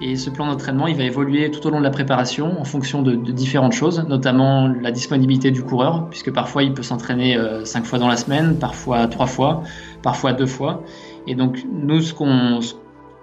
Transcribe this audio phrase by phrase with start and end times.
[0.00, 3.00] Et ce plan d'entraînement, il va évoluer tout au long de la préparation en fonction
[3.00, 7.86] de, différentes choses, notamment la disponibilité du coureur, puisque parfois il peut s'entraîner euh, cinq
[7.86, 9.62] fois dans la semaine, parfois trois fois,
[10.02, 10.82] parfois deux fois.
[11.26, 12.00] Et donc nous,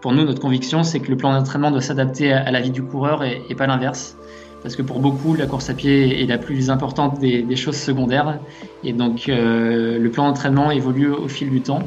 [0.02, 2.82] pour nous, notre conviction, c'est que le plan d'entraînement doit s'adapter à, la vie du
[2.82, 4.18] coureur et, pas l'inverse.
[4.64, 8.40] Parce que pour beaucoup, la course à pied est la plus importante des, choses secondaires.
[8.84, 11.84] Et donc euh, le plan d'entraînement évolue au fil du temps.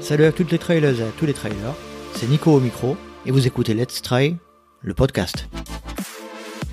[0.00, 1.74] Salut à toutes les trailers et à tous les trailers,
[2.12, 2.96] c'est Nico au micro
[3.26, 4.36] et vous écoutez Let's Try,
[4.82, 5.48] le podcast.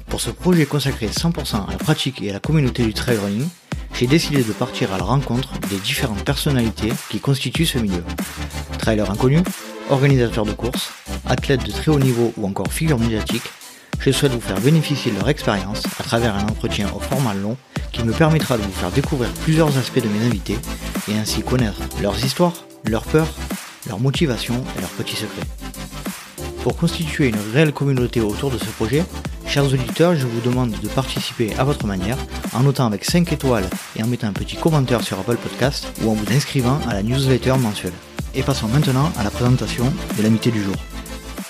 [0.07, 3.47] Pour ce projet consacré 100% à la pratique et à la communauté du trail running,
[3.93, 8.03] j'ai décidé de partir à la rencontre des différentes personnalités qui constituent ce milieu.
[8.77, 9.43] Trailers inconnus,
[9.89, 10.91] organisateurs de courses,
[11.25, 13.49] athlètes de très haut niveau ou encore figures médiatiques,
[13.99, 17.57] je souhaite vous faire bénéficier de leur expérience à travers un entretien au format long
[17.91, 20.59] qui me permettra de vous faire découvrir plusieurs aspects de mes invités
[21.09, 23.33] et ainsi connaître leurs histoires, leurs peurs,
[23.87, 25.84] leurs motivations et leurs petits secrets.
[26.65, 29.03] Pour constituer une réelle communauté autour de ce projet,
[29.45, 32.17] chers auditeurs, je vous demande de participer à votre manière
[32.53, 36.09] en notant avec 5 étoiles et en mettant un petit commentaire sur Apple Podcast ou
[36.09, 37.93] en vous inscrivant à la newsletter mensuelle.
[38.33, 40.73] Et passons maintenant à la présentation de l'amitié du jour.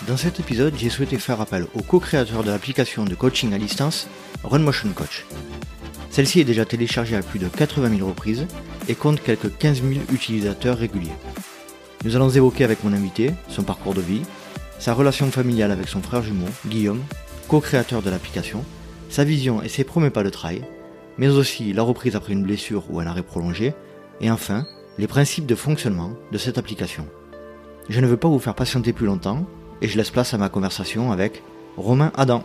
[0.06, 4.10] Dans cet épisode, j'ai souhaité faire appel au co-créateur de l'application de coaching à distance,
[4.44, 5.26] RunMotion Coach.
[6.10, 8.48] Celle-ci est déjà téléchargée à plus de 80 000 reprises
[8.90, 11.16] et compte quelques 15 000 utilisateurs réguliers.
[12.04, 14.22] Nous allons évoquer avec mon invité son parcours de vie,
[14.80, 17.04] sa relation familiale avec son frère jumeau, Guillaume,
[17.48, 18.64] co-créateur de l'application,
[19.10, 20.64] sa vision et ses premiers pas de trail,
[21.18, 23.74] mais aussi la reprise après une blessure ou un arrêt prolongé,
[24.22, 24.66] et enfin,
[24.98, 27.08] les principes de fonctionnement de cette application.
[27.90, 29.46] Je ne veux pas vous faire patienter plus longtemps,
[29.82, 31.44] et je laisse place à ma conversation avec
[31.78, 32.44] Romain Adam.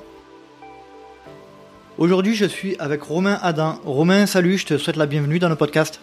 [1.98, 3.78] Aujourd'hui, je suis avec Romain Adam.
[3.84, 6.00] Romain, salut, je te souhaite la bienvenue dans le podcast.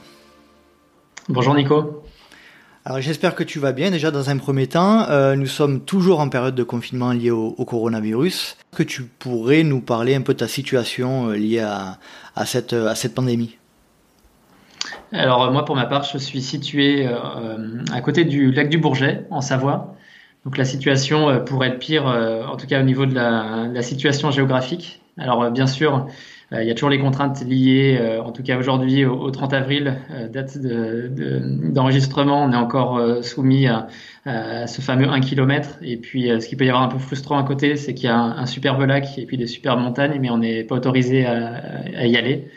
[1.30, 2.04] Bonjour Nico.
[2.90, 3.92] Alors j'espère que tu vas bien.
[3.92, 7.52] Déjà dans un premier temps, euh, nous sommes toujours en période de confinement lié au,
[7.66, 8.56] coronavirus.
[8.58, 11.98] Est-ce que tu pourrais nous parler un peu de ta situation euh, liée à,
[12.46, 13.58] cette, à cette pandémie?
[15.12, 19.26] Alors moi pour ma part, je suis situé euh, à côté du lac du Bourget
[19.32, 19.94] en Savoie.
[20.46, 25.02] Donc la situation pourrait être pire, en tout cas au niveau de la situation géographique.
[25.18, 26.02] Alors bien sûr, euh,
[26.54, 29.98] il y a toujours les contraintes liées, euh, en tout cas aujourd'hui, au, 30 avril,
[30.12, 32.44] euh, date d'enregistrement.
[32.44, 33.88] on est encore soumis à,
[34.26, 35.78] ce fameux 1 km.
[35.82, 38.12] Et puis, ce qui peut y avoir un peu frustrant à côté, c'est qu'il y
[38.12, 42.06] a un, superbe lac et puis des superbes montagnes, mais on n'est pas autorisé à,
[42.06, 42.50] y aller.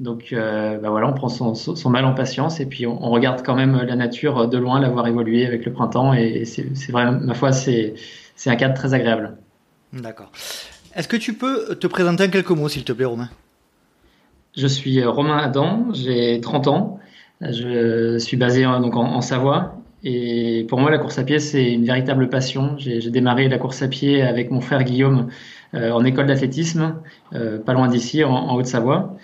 [0.00, 3.82] Donc bah voilà, on prend son, mal en patience et puis on, regarde quand même
[3.82, 6.12] la nature de loin, la voir évoluer avec le printemps.
[6.12, 7.94] Et, c'est vraiment, ma foi, c'est
[8.46, 9.36] un cadre très agréable.
[9.92, 10.32] D'accord.
[10.94, 13.30] Est-ce que tu peux te présenter en quelques mots, s'il te plaît, Romain?
[14.54, 17.00] Je suis euh, Romain Adam, j'ai 30 ans.
[17.40, 19.74] Je suis basé en, donc en, Savoie.
[20.04, 22.76] Et pour moi, la course à pied, c'est une véritable passion.
[22.76, 25.28] J'ai démarré la course à pied avec mon frère Guillaume
[25.74, 26.96] euh, en école d'athlétisme,
[27.34, 29.16] euh, pas loin d'ici, en, Haute-Savoie.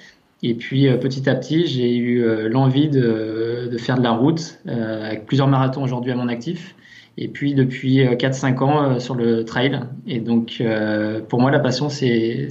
[0.42, 5.26] Et puis petit à petit, j'ai eu l'envie de, de, faire de la route, avec
[5.26, 6.76] plusieurs marathons aujourd'hui à mon actif
[7.20, 9.80] et puis depuis 4-5 euh, ans euh, sur le trail.
[10.06, 12.48] Et donc euh, pour moi la passion c'est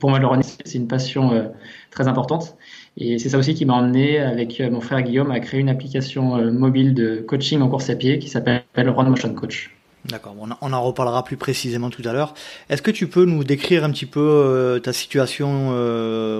[0.00, 1.52] pour moi le running c'est une passion
[1.90, 2.56] très importante.
[2.96, 6.50] Et c'est ça aussi qui m'a emmené avec mon frère Guillaume à créer une application
[6.50, 9.74] mobile de coaching en course à pied qui s'appelle Run Motion Coach.
[10.06, 12.32] D'accord, on en reparlera plus précisément tout à l'heure.
[12.70, 15.70] Est-ce que tu peux nous décrire un petit peu ta situation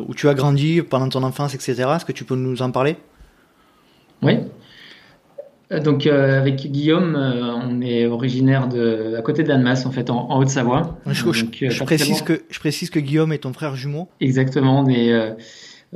[0.09, 1.75] où tu as grandi pendant ton enfance, etc.
[1.95, 2.97] Est-ce que tu peux nous en parler?
[4.23, 4.39] Oui.
[5.71, 10.11] Euh, donc euh, avec Guillaume, euh, on est originaire de à côté d'Annemasse en fait
[10.11, 10.99] en, Haute-Savoie.
[11.07, 11.23] Je,
[11.85, 14.09] précise que je précise que Guillaume est ton frère jumeau.
[14.21, 15.13] Exactement, on est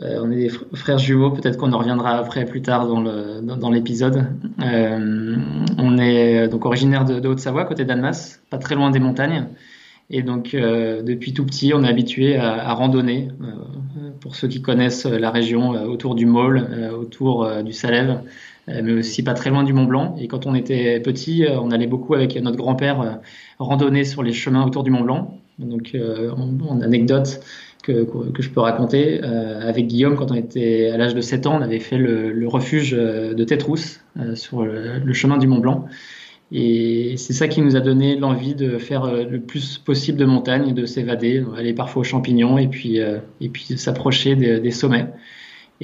[0.01, 1.31] on est des frères jumeaux.
[1.31, 4.27] Peut-être qu'on en reviendra après plus tard dans le dans, l'épisode.
[4.59, 9.47] on est donc originaire de, Haute-Savoie, à côté d'Annemasse, pas très loin des montagnes.
[10.11, 13.29] Et donc depuis tout petit, on est habitué à, à randonner.
[14.21, 18.21] pour ceux qui connaissent la région autour du Maule, autour du Salève.
[18.69, 20.15] Euh, mais aussi pas très loin du Mont Blanc.
[20.21, 23.11] Et quand on était petit, euh, on allait beaucoup avec notre grand-père euh,
[23.59, 25.39] randonner sur les chemins autour du Mont Blanc.
[25.59, 27.41] Donc, en, anecdote
[27.85, 31.59] que, que, je peux raconter, avec Guillaume, quand on était à l'âge de 7 ans,
[31.59, 34.01] on avait fait le, refuge de Tétrousse
[34.35, 35.85] sur le, chemin du Mont Blanc.
[36.51, 40.73] Et c'est ça qui nous a donné l'envie de faire le plus possible de montagne,
[40.73, 45.07] de s'évader, aller parfois aux champignons et puis, et puis s'approcher des, sommets.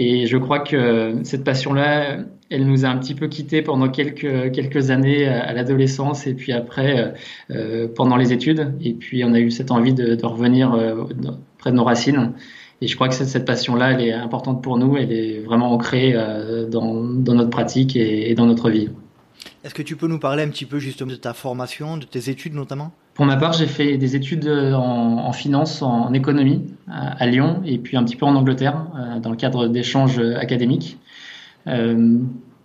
[0.00, 2.18] Et je crois que cette passion-là,
[2.50, 6.52] elle nous a un petit peu quittés pendant quelques, quelques années à, l'adolescence et puis
[6.52, 7.08] après euh,
[7.50, 8.74] euh, pendant les études.
[8.80, 11.02] Et puis on a eu cette envie de, revenir euh,
[11.58, 12.32] près de nos racines.
[12.80, 15.72] Et je crois que cette, cette passion-là, elle est importante pour nous, elle est vraiment
[15.72, 16.14] ancrée
[16.70, 18.90] dans, dans, notre pratique et, dans notre vie.
[19.64, 22.30] Est-ce que tu peux nous parler un petit peu justement de ta formation, de tes
[22.30, 22.92] études notamment?
[23.18, 27.96] Pour ma part, j'ai fait des études en, finance, en, économie à, Lyon et puis
[27.96, 28.86] un petit peu en Angleterre
[29.20, 30.98] dans le cadre d'échanges académiques.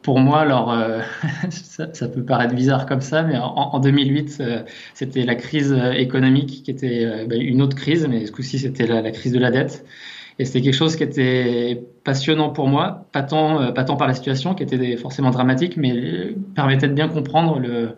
[0.04, 0.72] pour moi, alors,
[1.50, 4.44] ça, peut paraître bizarre comme ça, mais en, 2008,
[4.94, 9.10] c'était la crise économique qui était bah, une autre crise, mais ce coup-ci, c'était la,
[9.10, 9.84] crise de la dette.
[10.38, 14.08] Et c'était quelque chose qui était passionnant pour moi, pas tant, euh, pas tant par
[14.08, 17.96] la situation qui était forcément dramatique, mais permettait de bien comprendre le,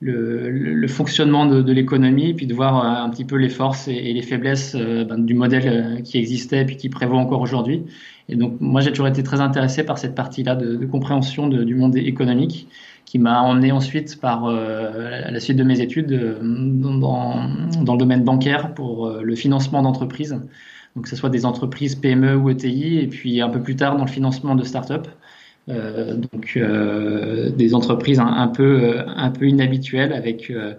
[0.00, 3.88] le, le fonctionnement de, de l'économie, puis de voir euh, un petit peu les forces
[3.88, 7.84] et, les faiblesses euh, ben, du modèle qui existait et puis qui prévaut encore aujourd'hui.
[8.28, 11.74] Et donc moi j'ai toujours été très intéressé par cette partie-là de, de, compréhension du
[11.74, 12.68] monde économique
[13.04, 17.48] qui m'a emmené ensuite par euh, la suite de mes études dans,
[17.82, 20.40] dans, le domaine bancaire pour le financement d'entreprises
[20.96, 23.96] donc que ce soit des entreprises PME ou ETI, et puis un peu plus tard
[23.96, 25.08] dans le financement de start-up.
[25.70, 30.74] Euh, donc euh, des entreprises un, peu un peu inhabituelles avec euh,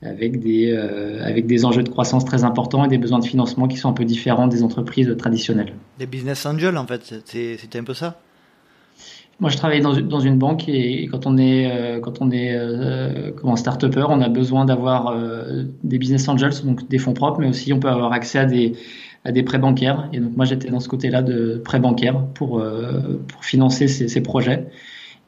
[0.00, 3.68] avec des euh, avec des enjeux de croissance très importants et des besoins de financement
[3.68, 5.74] qui sont un peu différents des entreprises traditionnelles.
[5.98, 8.18] Des business angels en fait, c'était un peu ça?
[9.40, 12.54] Moi, je travaille dans, dans une banque et, quand on est euh, quand on est
[12.54, 15.14] euh, comment start-upper, on a besoin d'avoir
[15.84, 18.72] des business angels, donc des fonds propres, mais aussi on peut avoir accès à des
[19.24, 20.08] à des prêts bancaires.
[20.12, 24.08] Et donc moi j'étais dans ce côté-là de prêts bancaires pour, euh, pour financer ces,
[24.08, 24.66] ces, projets.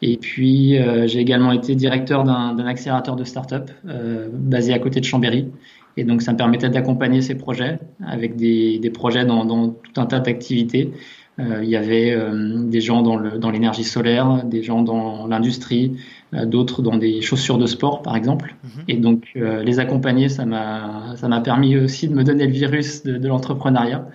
[0.00, 5.00] Et puis euh, j'ai également été directeur d'un accélérateur de start-up euh, basé à côté
[5.00, 5.48] de Chambéry.
[5.96, 10.00] Et donc ça me permettait d'accompagner ces projets avec des, des projets dans, dans, tout
[10.00, 10.92] un tas d'activités.
[11.38, 15.96] Euh, il y avait euh, des gens dans l'énergie solaire, des gens dans l'industrie,
[16.32, 18.54] d'autres dans des chaussures de sport, par exemple.
[18.64, 18.84] Mhm.
[18.88, 24.06] Et donc, les accompagner, ça m'a permis aussi de me donner le virus de, l'entrepreneuriat.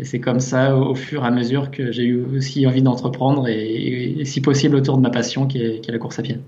[0.00, 3.48] Et c'est comme ça, au, fur et à mesure, que j'ai eu aussi envie d'entreprendre
[3.48, 6.38] et, si possible autour de ma passion qui est, la course à pied.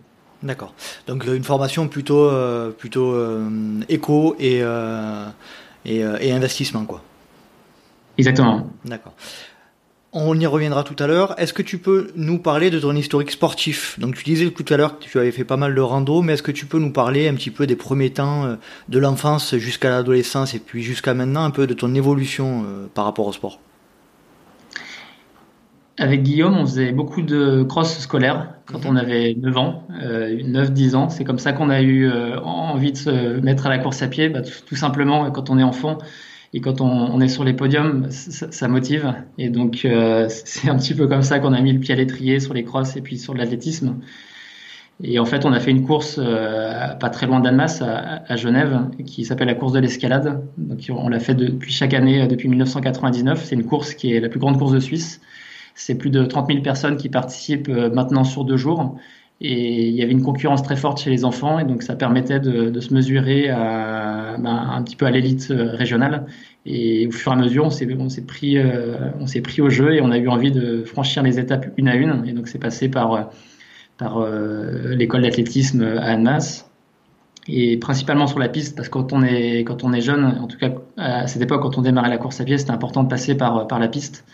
[0.43, 0.75] D'accord.
[1.07, 2.31] Donc une formation plutôt,
[2.79, 3.15] plutôt
[3.89, 4.63] éco et,
[5.85, 7.03] et, et, investissement, quoi.
[8.19, 8.71] Exactement.
[8.85, 9.15] D'accord.
[10.19, 11.39] On y reviendra tout à l'heure.
[11.39, 14.01] Est-ce que tu peux nous parler de ton historique sportif?
[14.01, 16.33] Donc tu disais tout à l'heure que tu avais fait pas mal de rando, mais
[16.33, 18.57] est-ce que tu peux nous parler un petit peu des premiers temps euh,
[18.89, 23.05] de l'enfance jusqu'à l'adolescence et puis jusqu'à maintenant un peu de ton évolution euh, par
[23.05, 23.61] rapport au sport?
[25.99, 28.93] Avec Guillaume, on faisait beaucoup de cross scolaires quand mhm.
[28.93, 31.09] on avait 9 ans, 9-10 euh, ans.
[31.11, 32.11] C'est comme ça qu'on a eu
[32.43, 34.31] envie de se mettre à la course à pied.
[34.31, 35.99] Bah, tout, simplement, quand on est enfant,
[36.53, 39.15] et quand on, est sur les podiums, ça, motive.
[39.39, 41.97] Et donc, euh, c'est un petit peu comme ça qu'on a mis le pied à
[41.97, 43.99] l'étrier sur les crosses et puis sur l'athlétisme.
[45.03, 48.89] Et en fait, on a fait une course euh, pas très loin d'Annemasse, à, Genève,
[49.05, 50.43] qui s'appelle la course de l'escalade.
[50.57, 53.45] Donc, on l'a fait depuis chaque année, euh, depuis 1999.
[53.45, 55.21] C'est une course qui est la plus grande course de Suisse.
[55.75, 58.97] C'est plus de 30 000 personnes qui participent maintenant sur deux jours.
[59.41, 62.41] Et il y avait une concurrence très forte chez les enfants, et donc ça permettait
[62.41, 66.25] de, se mesurer à, ben, un petit peu à l'élite euh, régionale.
[66.65, 69.61] Et au fur et à mesure, on s'est, on s'est pris, euh, on s'est pris
[69.61, 72.25] au jeu et on a eu envie de franchir les étapes une à une.
[72.27, 73.29] Et donc c'est passé par,
[74.01, 76.71] euh, l'école d'athlétisme à Annemasse
[77.49, 81.27] et principalement sur la piste parce que quand on est jeune, en tout cas à
[81.27, 83.89] cette époque quand on démarrait la course à pied, c'était important de passer par la
[83.89, 84.25] piste.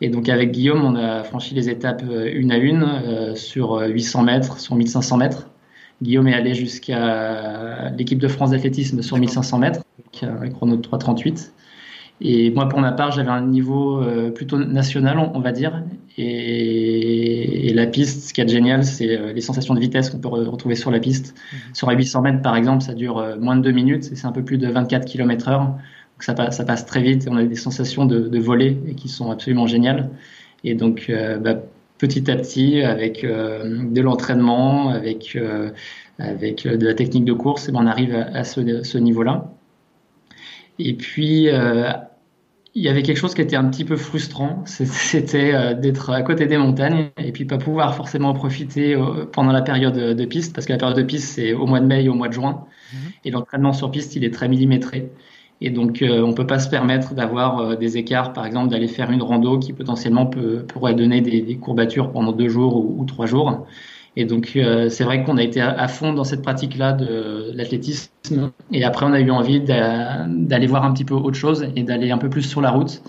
[0.00, 3.80] Et donc avec Guillaume, on a franchi les étapes euh, une à une euh, sur
[3.80, 5.48] 800 euh, mètres, sur 1500 mètres.
[6.00, 10.82] Guillaume est allé jusqu'à l'équipe de France d'athlétisme sur 1500 mètres, avec un chrono de
[10.82, 11.50] 3,38.
[12.20, 14.00] Et moi, pour ma part, j'avais un niveau
[14.32, 15.82] plutôt national, on va dire.
[16.16, 20.76] Et, la piste, ce qui est génial, c'est les sensations de vitesse qu'on peut retrouver
[20.76, 21.34] sur la piste.
[21.52, 21.74] Mhm.
[21.74, 24.32] Sur les 800 mètres, par exemple, ça dure moins de 2 minutes et c'est un
[24.32, 25.48] peu plus de 24 km
[26.18, 28.76] heure ça, passe, ça passe très vite et on a des sensations de, de voler
[28.88, 30.10] et qui sont absolument géniales.
[30.64, 31.56] Et donc, euh, bah,
[31.98, 35.70] petit à petit, avec euh, de l'entraînement, avec, euh,
[36.18, 39.52] avec de la technique de course, et ben, on arrive à, ce, ce niveau-là.
[40.78, 41.48] Et puis,
[42.74, 46.46] il y avait quelque chose qui était un petit peu frustrant, c'était d'être à côté
[46.46, 48.96] des montagnes et puis pas pouvoir forcément profiter
[49.32, 51.86] pendant la période de piste, parce que la période de piste c'est au mois de
[51.86, 52.96] mai et au mois de juin, mmh.
[53.24, 55.10] et l'entraînement sur piste il est très millimétré.
[55.60, 58.86] Et donc, euh, on peut pas se permettre d'avoir euh, des écarts, par exemple, d'aller
[58.86, 63.26] faire une rando qui potentiellement peut, pourrait donner des, courbatures pendant deux jours ou, trois
[63.26, 63.66] jours.
[64.16, 68.52] Et donc, euh, c'est vrai qu'on a été à, fond dans cette pratique-là de l'athlétisme.
[68.72, 72.10] Et après, on a eu envie d'aller voir un petit peu autre chose et d'aller
[72.10, 73.02] un peu plus sur la route.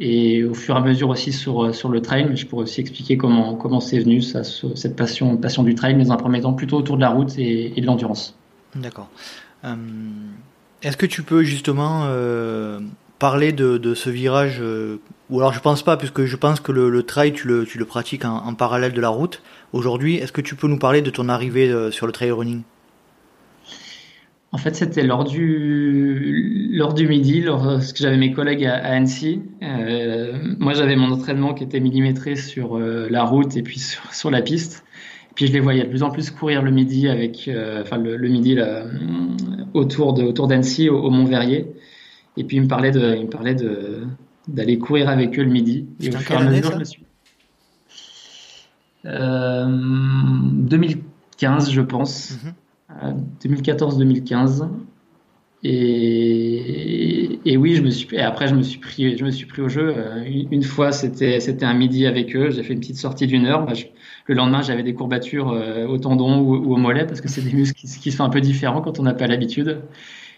[0.00, 3.16] Et au fur et à mesure aussi sur, sur le trail, je pourrais aussi expliquer
[3.16, 6.78] comment comment c'est venu ça, cette passion passion du trail, mais un premier temps plutôt
[6.78, 8.36] autour de la route et, et de l'endurance.
[8.74, 9.10] D'accord.
[10.82, 12.80] Est-ce que tu peux justement euh,
[13.20, 14.96] parler de, ce virage euh,
[15.30, 18.54] Ou alors je pense pas, puisque je pense que le, trail, tu le, pratiques en,
[18.54, 19.42] parallèle de la route.
[19.72, 22.62] Aujourd'hui, est-ce que tu peux nous parler de ton arrivée euh, sur le trail running?
[24.50, 29.40] En fait, c'était lors du, lors du midi, lorsque j'avais mes collègues à, Annecy.
[29.62, 34.84] Moi, j'avais mon entraînement qui était millimétré sur la route et puis sur, la piste.
[35.34, 38.28] Puis, je les voyais de plus en plus courir le midi avec, euh, enfin, le,
[38.28, 38.84] midi là,
[39.74, 41.66] autour de, autour d'Annecy, au, Mont Verrier.
[42.36, 44.02] Et puis, ils me parlaient de, me parlait de,
[44.48, 45.86] d'aller courir avec eux le midi.
[46.00, 47.02] Et au fur et à mesure, je me suis.
[49.04, 52.38] 2015, je pense.
[52.44, 52.52] Mhm.
[53.44, 54.68] 2014-2015.
[55.64, 59.46] Et, et, oui, je me suis, et après, je me suis pris, je me suis
[59.46, 59.94] pris au jeu.
[59.96, 62.50] Euh, une fois, c'était, c'était un midi avec eux.
[62.50, 63.64] J'ai fait une petite sortie d'une heure.
[63.64, 63.74] Bah,
[64.26, 67.52] le lendemain, j'avais des courbatures euh, au tendon ou, au mollet parce que c'est des
[67.52, 69.80] muscles qui, sont un peu différents quand on n'a pas l'habitude.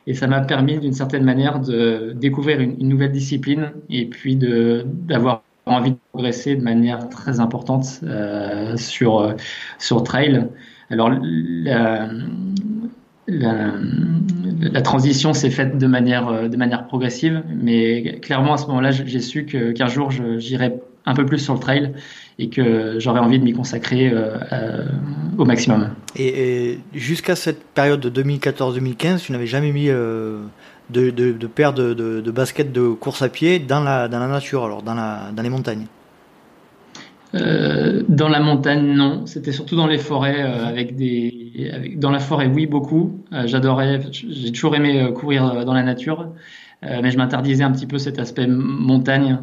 [0.06, 5.42] Et ça m'a permis, d'une certaine manière, de découvrir une, nouvelle discipline et puis d'avoir
[5.66, 9.34] envie de progresser de manière très importante euh, sur,
[9.78, 10.46] sur trail.
[10.90, 11.10] Alors,
[13.26, 19.46] la, transition s'est faite euh, de manière progressive, mais clairement à ce moment-là, j'ai su
[19.46, 21.92] qu'un jour j'irais un peu plus sur le trail
[22.38, 24.84] et que j'aurais envie de m'y consacrer euh,
[25.38, 25.90] au maximum.
[26.16, 30.40] Et, jusqu'à cette période de 2014-2015, tu n'avais jamais mis euh,
[30.90, 34.18] de, de, de, paire de, de, de baskets de course à pied dans la, dans
[34.18, 35.86] la nature, alors dans, la, dans les montagnes?
[37.34, 39.26] Euh, dans la montagne, non.
[39.26, 43.20] C'était surtout dans les forêts, euh, avec des, avec, dans la forêt, oui, beaucoup.
[43.32, 46.28] Euh, j'adorais, j'ai toujours aimé courir dans la nature,
[46.84, 49.38] mais je m'interdisais un petit peu cet aspect montagne,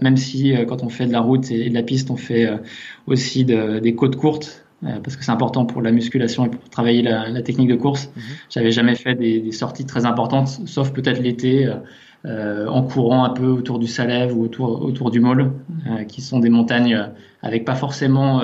[0.00, 2.48] même si quand on fait de la route et, de la piste, on fait
[3.06, 4.64] aussi de, des côtes courtes.
[4.82, 8.10] parce que c'est important pour la musculation et pour travailler la, la technique de course.
[8.16, 8.22] Mhm.
[8.48, 11.68] J'avais jamais fait des, des, sorties très importantes, sauf peut-être l'été,
[12.26, 15.52] euh, en courant un peu autour du Salève ou autour, autour du Môle,
[15.86, 17.06] euh, qui sont des montagnes euh,
[17.40, 18.42] avec pas forcément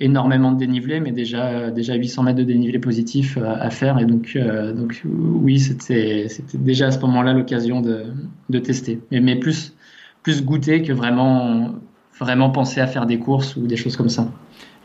[0.00, 3.98] énormément de dénivelé, mais déjà, déjà 800 mètres de dénivelé positif à faire.
[3.98, 4.36] Et donc,
[4.74, 8.04] donc oui, c'était déjà à ce moment-là l'occasion de,
[8.50, 9.00] de, tester.
[9.10, 9.74] Mais, mais, plus,
[10.22, 11.74] plus goûter que vraiment,
[12.18, 14.30] vraiment penser à faire des courses ou des choses comme ça.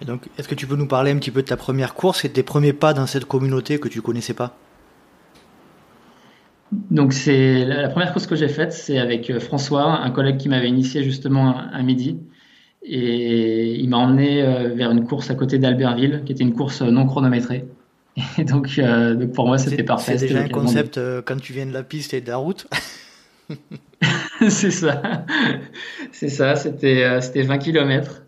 [0.02, 2.26] Et donc, est-ce que tu peux nous parler un petit peu de ta première course
[2.26, 4.58] et de tes premiers pas dans cette communauté que tu connaissais pas?
[6.90, 10.50] Donc c'est la première course que j'ai faite, c'est avec euh, François, un collègue qui
[10.50, 12.18] m'avait initié justement à midi.
[12.86, 16.82] Et il m'a emmené euh, vers une course à côté d'Albertville, qui était une course
[16.82, 17.66] euh, non chronométrée.
[18.38, 20.18] Et donc, donc pour moi, c'était parfait.
[20.18, 22.68] C'est déjà un concept quand tu viens de la piste et de la route.
[24.50, 25.02] c'est ça.
[26.12, 26.56] C'est ça.
[26.56, 28.22] C'était c'était 20 km.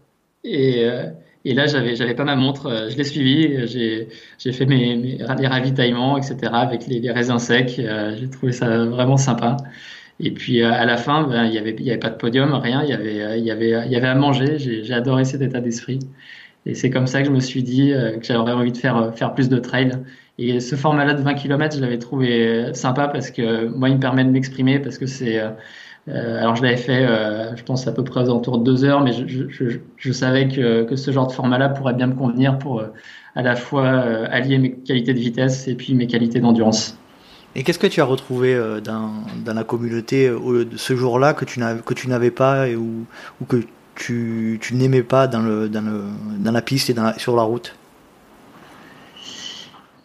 [0.43, 0.89] Et
[1.47, 4.07] et là, j'avais, pas ma montre, euh, je l'ai suivi, j'ai,
[4.39, 7.77] j'ai fait mes, mes, les ravitaillements, etc., avec les, les raisins secs.
[7.77, 9.57] Euh, j'ai trouvé ça vraiment sympa.
[10.19, 12.83] Et puis euh, à la fin, ben, il y avait, avait pas de podium, rien.
[12.83, 14.57] Il y avait, il y avait, il y avait à manger.
[14.57, 15.99] J'ai, adoré cet état d'esprit.
[16.65, 19.33] Et c'est comme ça que je me suis dit que j'aurais envie de faire, faire
[19.33, 19.91] plus de trail.
[20.39, 23.99] Et ce format-là de 20 km, je l'avais trouvé sympa parce que moi, il me
[23.99, 25.39] permet de m'exprimer parce que c'est
[26.07, 28.83] euh, alors je l'avais fait, euh, je pense à peu près aux alentours de deux
[28.85, 32.13] heures, mais je, je, je savais que, que, ce genre de format-là pourrait bien me
[32.13, 32.87] convenir pour euh,
[33.35, 33.87] à la fois
[34.29, 36.97] allier mes qualités de vitesse et puis mes qualités d'endurance.
[37.55, 40.29] Et qu'est-ce que tu as retrouvé dans, dans la communauté
[40.75, 43.05] ce jour-là que tu n'avais pas et, ou,
[43.41, 43.63] ou que
[43.95, 46.03] tu, tu n'aimais pas dans, le, dans, le,
[46.39, 47.75] dans la piste et sur la route?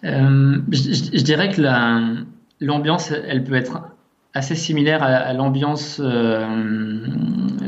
[0.05, 1.61] Euh, je, dirais que
[2.61, 3.83] l'ambiance, elle peut être
[4.33, 6.47] assez similaire à, l'ambiance euh,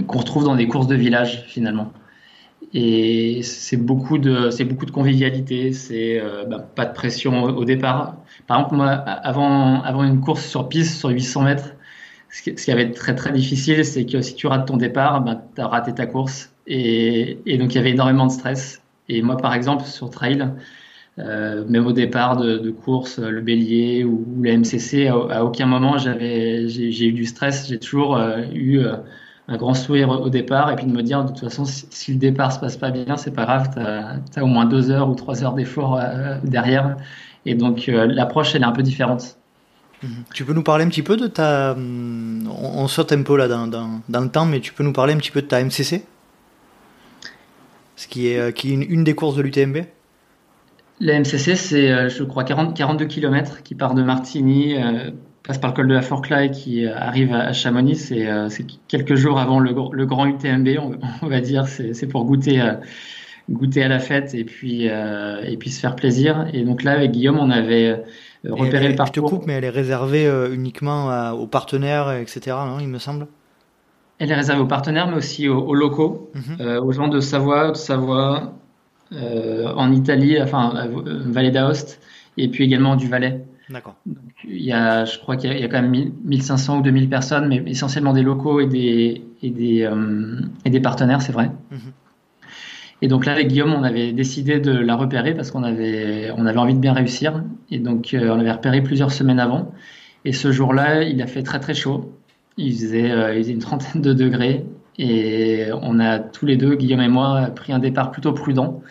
[0.07, 1.93] qu'on retrouve dans des courses de village finalement.
[2.75, 7.65] Et c'est beaucoup de c'est beaucoup de convivialité, c'est euh, bah, pas de pression au,
[7.65, 8.17] départ.
[8.47, 11.75] Par exemple, moi, avant avant une course sur piste sur 800 mètres,
[12.31, 14.79] ce qui, ce qui avait été très très difficile, c'est que si tu rates ton
[14.79, 16.53] départ, bah, tu as raté ta course.
[16.67, 18.83] Et, et donc il y avait énormément de stress.
[19.09, 20.49] Et moi, par exemple, sur trail,
[21.19, 25.99] euh, même au départ de, de, course, le bélier ou, la MCC, à, aucun moment
[25.99, 27.69] j'avais, j'ai, eu du stress.
[27.69, 28.97] J'ai toujours euh, eu euh,
[29.49, 32.19] un grand sourire au départ et puis de me dire de toute façon si, le
[32.19, 35.15] départ se passe pas bien, c'est pas grave, tu as, au moins deux heures ou
[35.15, 36.01] trois heures d'effort
[36.45, 36.97] derrière.
[37.45, 39.37] Et donc l'approche elle est un peu différente.
[40.03, 40.25] Mhm.
[40.33, 41.73] Tu peux nous parler un petit peu de ta.
[41.73, 44.93] Hum, on, saute un peu là dans, dans, dans, le temps, mais tu peux nous
[44.93, 46.05] parler un petit peu de ta MCC
[47.97, 49.79] Ce qui est, qui est une, une des courses de l'UTMB
[51.03, 55.11] la MCC, c'est, euh, je crois, 40, 42 km qui part de Martigny, euh,
[55.43, 57.97] passe par le col de la Forclaz et qui euh, arrive à, Chamonix.
[57.97, 58.27] C'est,
[58.89, 59.73] quelques jours avant le,
[60.07, 60.69] grand UTMB,
[61.23, 61.67] on, va dire.
[61.67, 62.63] C'est, pour goûter,
[63.51, 66.47] goûter à la fête et puis, et puis se faire plaisir.
[66.53, 68.03] Et donc là, avec Guillaume, on avait
[68.49, 69.29] repéré le parcours.
[69.29, 73.27] Je te coupe, mais elle est réservée uniquement aux partenaires, etc., non, il me semble?
[74.19, 76.79] Elle est réservée aux partenaires, mais aussi aux, locaux, mhm.
[76.79, 78.55] aux gens de Savoie, de Savoie,
[79.15, 80.89] euh, en Italie, enfin,
[81.27, 82.01] Vallée d'Aoste,
[82.39, 83.45] et puis également du Valais.
[83.73, 83.97] D'accord.
[84.45, 87.63] Il y a, je crois qu'il y, a quand même 1500 ou 2000 personnes, mais
[87.67, 89.89] essentiellement des locaux et des, et des,
[90.65, 91.51] et des partenaires, c'est vrai.
[91.71, 91.93] Mhm.
[93.01, 96.47] Et donc là, avec Guillaume, on avait décidé de la repérer parce qu'on avait, on
[96.47, 97.43] avait envie de bien réussir.
[97.71, 99.73] Et donc, on l'avait repéré plusieurs semaines avant.
[100.25, 102.13] Et ce jour-là, il a fait très très chaud.
[102.57, 104.65] Il faisait, il faisait une trentaine de degrés.
[104.99, 108.83] Et on a tous les deux, Guillaume et moi, pris un départ plutôt prudent.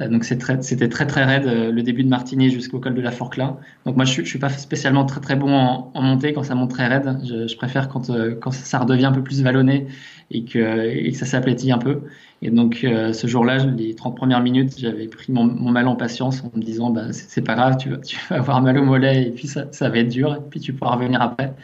[0.00, 3.10] Euh, donc c'était très très raide euh, le début de Martigny jusqu'au col de la
[3.10, 3.56] Forclaz.
[3.84, 6.70] Donc moi je, je suis pas spécialement très très bon en, montée quand ça monte
[6.70, 7.18] très raide.
[7.24, 9.86] Je, préfère quand euh, quand ça redevient un peu plus vallonné
[10.30, 12.02] et que, ça s'aplatit un peu.
[12.40, 16.50] Et donc ce jour-là, les 30 premières minutes, j'avais pris mon, mal en patience en
[16.56, 19.30] me disant bah c'est pas grave, tu vas, tu vas avoir mal au mollet et
[19.30, 21.54] puis ça, ça va être dur et puis tu pourras revenir après.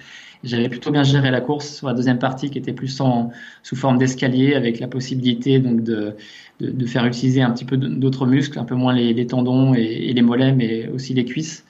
[0.44, 3.30] J'avais plutôt bien géré la course sur la deuxième partie qui était plus en,
[3.62, 6.14] sous forme d'escalier avec la possibilité donc de,
[6.60, 9.74] de, de, faire utiliser un petit peu d'autres muscles, un peu moins les, les tendons
[9.74, 11.64] et, et, les mollets, mais aussi les cuisses.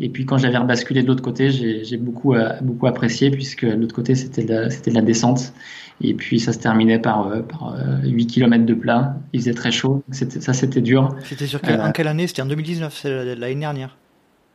[0.00, 3.94] Et puis quand j'avais rebasculé de l'autre côté, j'ai beaucoup, euh, beaucoup apprécié puisque l'autre
[3.94, 5.52] côté c'était de, de, la descente.
[6.00, 9.16] Et puis ça se terminait par, euh, par 8 euh, km de plat.
[9.32, 10.02] Il faisait très chaud.
[10.10, 11.14] Ça c'était dur.
[11.24, 12.26] C'était sur quelle, en quelle année?
[12.26, 13.04] C'était en 2019,
[13.38, 13.96] l'année dernière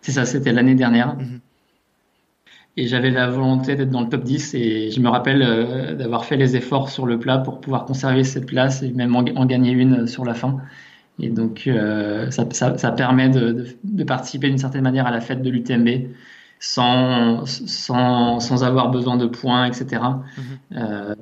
[0.02, 1.16] C'est ça, c'était l'année dernière.
[1.16, 1.40] Mhm
[2.80, 6.24] et j'avais la volonté d'être dans le top 10 et je me rappelle euh, d'avoir
[6.24, 9.72] fait les efforts sur le plat pour pouvoir conserver cette place et même en, gagner
[9.72, 10.62] une sur la fin.
[11.20, 15.20] Et donc euh, ça, ça, ça, permet de, de, participer d'une certaine manière à la
[15.20, 16.08] fête de l'UTMB
[16.62, 20.02] sans, sans, sans, avoir besoin de points, etc.
[20.72, 21.16] Euh,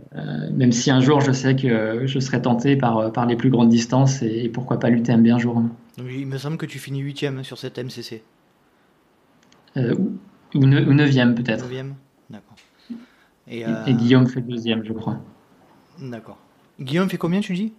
[0.54, 3.70] même si un jour je sais que je serai tenté par, par les plus grandes
[3.70, 5.64] distances et, pourquoi pas l'UTMB un jour.
[5.98, 8.22] il me semble que tu finis huitième sur cette MCC.
[9.78, 9.96] Euh,
[10.58, 11.64] ou, neuvième peut-être.
[11.64, 11.96] Neuvième,
[12.30, 12.56] d'accord.
[13.48, 15.18] Et, et, Guillaume fait deuxième, je crois.
[16.02, 16.38] D'accord.
[16.80, 17.74] Guillaume fait combien, tu dis?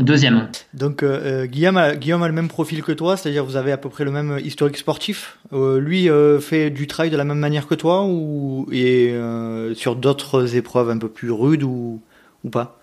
[0.00, 0.48] Deuxième.
[0.72, 3.76] Donc euh, Guillaume, a, Guillaume a le même profil que toi, c'est-à-dire vous avez à
[3.76, 5.38] peu près le même historique sportif.
[5.52, 9.72] Euh, lui euh, fait du trail de la même manière que toi ou et euh,
[9.74, 12.02] sur d'autres épreuves un peu plus rudes ou,
[12.42, 12.80] ou pas?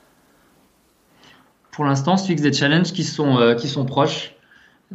[1.71, 4.33] Pour l'instant, on fixe des challenges qui sont euh, qui sont proches.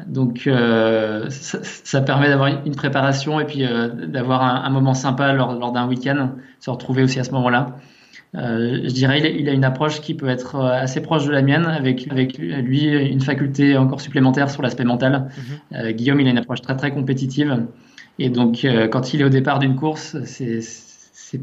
[0.05, 4.93] Donc euh, ça, ça, permet d'avoir une préparation et puis euh, d'avoir un, un, moment
[4.93, 7.79] sympa lors, lors d'un week-end, se retrouver aussi à ce moment-là.
[8.35, 11.41] Euh, je dirais il, il a une approche qui peut être assez proche de la
[11.41, 15.31] mienne, avec, avec lui une faculté encore supplémentaire sur l'aspect mental.
[15.73, 15.93] Mm-hmm.
[15.93, 17.65] Guillaume, il a une approche très très compétitive.
[18.19, 21.41] Et donc quand il est au départ d'une course, c'est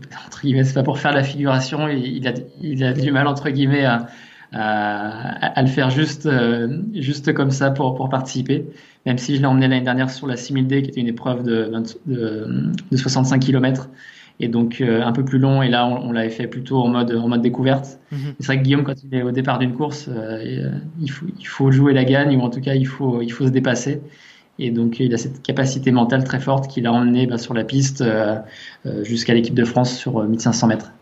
[0.76, 4.06] pas pour faire la figuration, il, il, a, il a du mal entre guillemets à
[4.54, 8.66] à, à, le faire juste, euh, juste comme ça pour, pour participer.
[9.06, 11.72] Même si je l'ai emmené l'année dernière sur la 6000D, qui était une épreuve de,
[12.06, 13.90] de, de 65 km,
[14.40, 15.62] et donc euh, un peu plus long.
[15.62, 18.00] Et là, on, on l'avait fait plutôt en mode, en mode découverte.
[18.12, 18.18] Mm-hmm.
[18.40, 20.70] C'est vrai que Guillaume, quand il est au départ d'une course, euh,
[21.02, 23.46] il, faut, il faut jouer la gagne, ou en tout cas, il faut, il faut
[23.46, 24.02] se dépasser.
[24.60, 27.64] Et donc, il a cette capacité mentale très forte qui l'a emmené bah, sur la
[27.64, 28.04] piste
[29.02, 30.94] jusqu'à l'équipe de France sur 1500 mètres.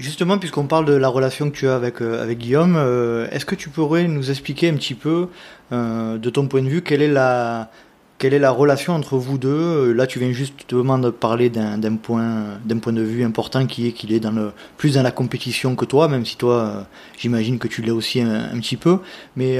[0.00, 3.44] Justement, puisqu'on parle de la relation que tu as avec, euh, avec Guillaume, euh, est-ce
[3.44, 5.28] que tu pourrais nous expliquer un petit peu,
[5.72, 7.70] euh, de ton point de vue, quelle est la,
[8.16, 9.92] quelle est la relation entre vous deux?
[9.92, 13.92] Là, tu viens justement de parler d'un point, d'un point de vue important qui est
[13.92, 16.86] qu'il est dans le, plus dans la compétition que toi, même si toi,
[17.18, 19.00] j'imagine que tu l'es aussi un, un, petit peu.
[19.36, 19.58] Mais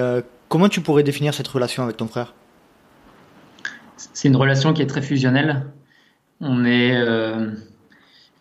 [0.48, 2.33] comment tu pourrais définir cette relation avec ton frère?
[4.14, 5.66] C'est une relation qui est très fusionnelle.
[6.40, 6.96] On est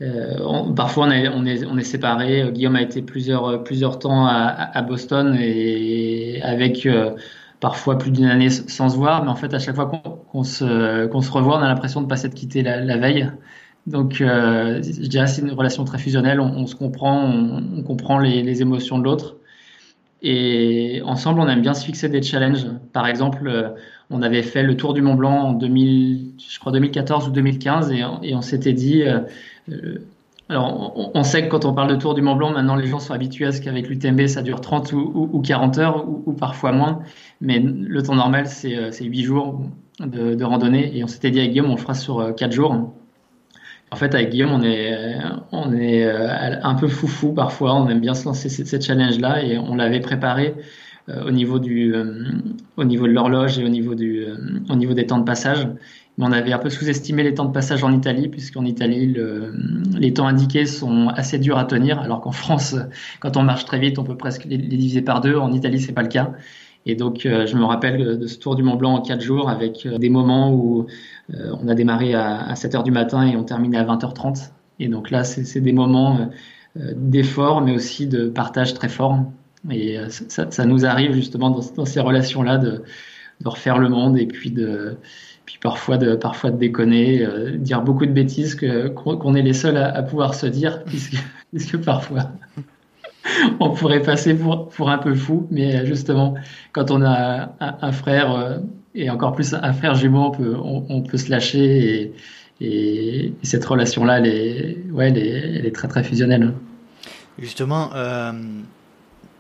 [0.01, 2.49] euh, parfois on, est, séparés.
[2.51, 7.15] Guillaume a été plusieurs, plusieurs temps à, Boston et avec euh,
[7.59, 10.47] parfois plus d'une année sans se voir, mais en fait à chaque fois qu'on qu
[10.47, 13.29] se, revoit, on a l'impression de pas s'être quitté la, veille.
[13.87, 16.39] Donc euh, je dirais c'est une relation très fusionnelle.
[16.39, 19.35] On, se comprend, on, comprend les, émotions de l'autre.
[20.21, 22.65] Et ensemble, on aime bien se fixer des challenges.
[22.91, 23.69] Par exemple, euh,
[24.09, 27.91] on avait fait le Tour du Mont Blanc en 2000, je crois 2014 ou 2015,
[27.91, 29.21] et, on s'était dit, euh, euh,
[30.49, 32.97] alors, on, sait que quand on parle de Tour du Mont Blanc, maintenant les gens
[32.97, 36.33] sont habitués à ce qu'avec l'UTMB, ça dure 30 ou, ou, ou 40 heures ou,
[36.33, 37.01] parfois moins.
[37.39, 39.61] Mais le temps normal, c'est 8 jours
[39.99, 40.97] de, randonnée.
[40.97, 42.93] Et on s'était dit avec Guillaume, on le fera sur 4 jours.
[43.91, 47.75] En fait, avec Guillaume, on est, un peu foufou parfois.
[47.75, 50.55] On aime bien se lancer cette, cette challenge-là et on l'avait préparé
[51.09, 52.43] euh, au niveau euh,
[52.77, 53.67] de l'horloge et euh,
[54.69, 55.67] au niveau des temps de passage.
[56.21, 59.53] On avait un peu sous-estimé les temps de passage en Italie, puisqu'en Italie, le,
[59.97, 62.75] les temps indiqués sont assez durs à tenir, alors qu'en France,
[63.19, 65.35] quand on marche très vite, on peut presque les, diviser par deux.
[65.35, 66.33] En Italie, c'est pas le cas.
[66.85, 69.49] Et donc, euh, je me rappelle de ce tour du Mont Blanc en quatre jours
[69.49, 70.87] avec des moments où
[71.33, 74.51] euh, on a démarré à, à 7 heures du matin et on terminait à 20h30.
[74.79, 76.29] Et donc là, c'est des moments
[76.77, 79.19] euh, d'effort, mais aussi de partage très fort.
[79.69, 82.83] Et ça, nous arrive justement dans, dans ces relations-là de,
[83.41, 84.95] de, refaire le monde et puis de,
[85.49, 88.55] puis parfois de, parfois de déconner, dire beaucoup de bêtises
[88.95, 91.17] qu'on est les seuls à, pouvoir se dire, puisque,
[91.51, 92.29] puisque parfois
[93.59, 96.35] on pourrait passer pour, pour un peu fou, mais justement,
[96.71, 98.59] quand on a un, frère,
[98.93, 102.13] et encore plus un frère jumeau, on peut, on, peut se lâcher et,
[102.61, 106.53] et, cette relation-là, elle est, ouais, elle est, très très fusionnelle.
[107.39, 108.33] Justement, euh,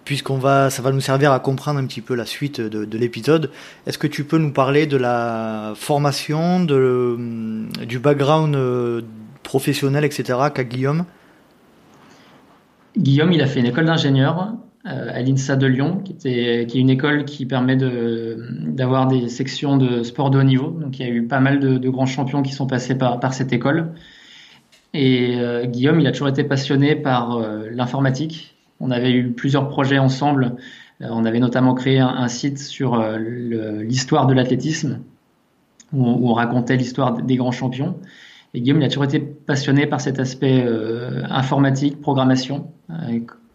[0.09, 3.51] puisqu'on va, ça va nous servir à comprendre un petit peu la suite de, l'épisode.
[3.85, 9.03] Est-ce que tu peux nous parler de la formation, du background euh,
[9.43, 10.39] professionnel, etc.
[10.51, 11.05] qu'a Guillaume?
[12.97, 14.55] Guillaume, il a fait une école d'ingénieur
[14.87, 20.01] euh, à l'INSA de Lyon, qui, est une école qui permet d'avoir des sections de
[20.01, 20.71] sport de haut niveau.
[20.71, 23.53] Donc il y a eu pas mal de, grands champions qui sont passés par, cette
[23.53, 23.91] école.
[24.95, 28.55] Et euh, Guillaume, il a toujours été passionné par l'informatique.
[28.79, 30.55] On avait eu plusieurs projets ensemble.
[31.01, 34.99] on avait notamment créé un, site sur l'histoire de l'athlétisme,
[35.93, 37.95] où, on racontait l'histoire des grands champions.
[38.53, 40.65] Et Guillaume, il a toujours été passionné par cet aspect
[41.29, 42.71] informatique, programmation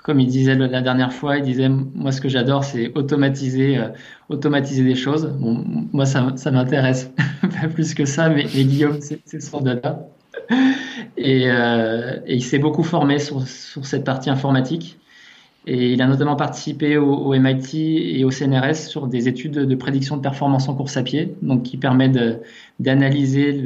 [0.04, 3.88] comme il disait la dernière fois, il disait moi ce que j'adore c'est automatiser, euh,
[4.28, 5.34] automatiser des choses.
[5.40, 7.10] Moi ça, m'intéresse
[7.40, 10.06] pas plus que ça, mais, Guillaume c'est son dada.
[11.16, 14.98] Et, euh, et il s'est beaucoup formé sur, cette partie informatique.
[15.66, 20.16] Et il a notamment participé au, MIT et au CNRS sur des études de prédiction
[20.16, 22.10] de performance en course à pied, donc qui permet
[22.78, 23.64] d'analyser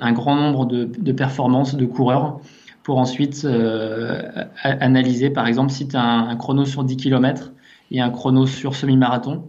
[0.00, 2.40] un grand nombre de, performances de coureurs
[2.82, 4.22] pour ensuite euh,
[4.62, 7.52] analyser, par exemple, si tu as un, chrono sur 10 km
[7.90, 9.44] et un chrono sur semi-marathon,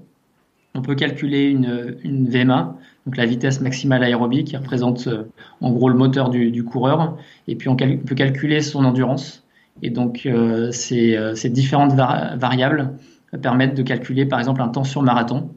[0.74, 5.24] on peut calculer une, une, VMA, donc la vitesse maximale aérobie, qui représente euh,
[5.62, 9.45] en gros le moteur du, coureur, et puis on, peut calculer son endurance.
[9.82, 12.94] Et donc euh, ces, différentes variables
[13.42, 15.52] permettent de calculer par exemple un temps sur marathon.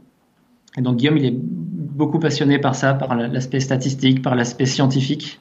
[0.77, 5.41] Et donc Guillaume, il est beaucoup passionné par ça, par l'aspect statistique, par l'aspect scientifique.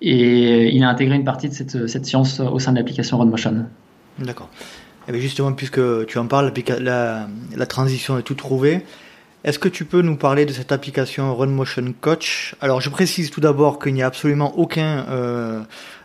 [0.00, 1.54] Et il a intégré une partie de
[1.86, 3.66] cette, science au sein de l'application RunMotion.
[4.18, 4.50] D'accord.
[5.06, 7.26] Et eh justement, puisque tu en parles, la,
[7.66, 8.82] transition est tout trouvée.
[9.44, 12.56] Est-ce que tu peux nous parler de cette application RunMotion Coach?
[12.62, 15.62] Alors, je précise tout d'abord qu'il n'y a absolument aucun euh, euh,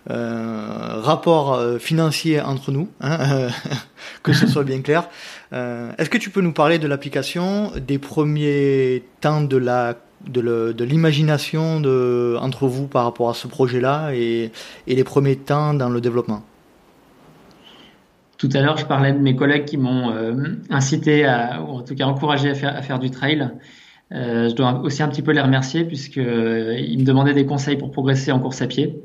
[0.10, 3.48] rapport euh, financier entre nous, hein,
[4.24, 5.10] que ce soit bien clair.
[5.52, 11.82] Est-ce que tu peux nous parler de l'application, des premiers temps de l'imagination
[12.39, 14.52] entre vous par rapport à ce projet-là et,
[14.88, 16.43] les premiers temps dans le développement?
[18.38, 20.34] Tout à l'heure, je parlais de mes collègues qui m'ont euh,
[20.69, 23.50] incité, ou en tout cas encouragé à faire, du trail.
[24.12, 27.78] Euh, je dois aussi un petit peu les remercier puisqu'ils euh, me demandaient des conseils
[27.78, 29.04] pour progresser en course à pied.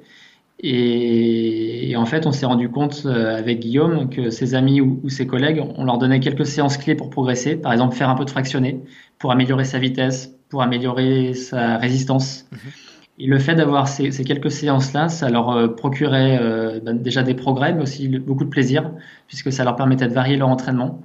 [0.67, 5.27] Et, en fait, on s'est rendu compte avec Guillaume que ses amis ou, ou, ses
[5.27, 7.57] collègues, on leur donnait quelques séances clés pour progresser.
[7.57, 8.81] Par exemple, faire un peu de fractionné
[9.19, 12.47] pour améliorer sa vitesse, pour améliorer sa résistance.
[12.51, 12.59] Mhm.
[13.19, 17.35] Et le fait d'avoir ces, quelques séances-là, ça leur euh, procurait euh, ben, déjà des
[17.35, 18.91] progrès, mais aussi beaucoup de plaisir,
[19.29, 21.01] puisque ça leur permettait de varier leur entraînement.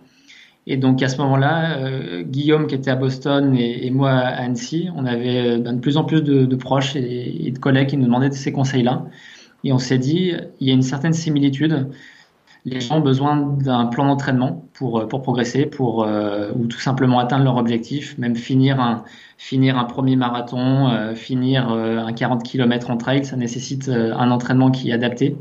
[0.65, 4.89] Et donc à ce moment-là, euh, Guillaume qui était à Boston et, moi à Annecy,
[4.95, 8.31] on avait ben, de plus en plus de, proches et, de collègues qui nous demandaient
[8.31, 9.05] ces conseils-là.
[9.63, 11.89] Et on s'est dit, il y a une certaine similitude
[12.65, 16.79] les gens ont besoin d'un plan d'entraînement pour, euh, pour progresser, pour, euh, ou tout
[16.79, 19.03] simplement atteindre leur objectif, même finir un,
[19.37, 24.71] finir un premier marathon, euh, finir un 40 km en trail, ça nécessite un entraînement
[24.71, 25.35] qui est adapté.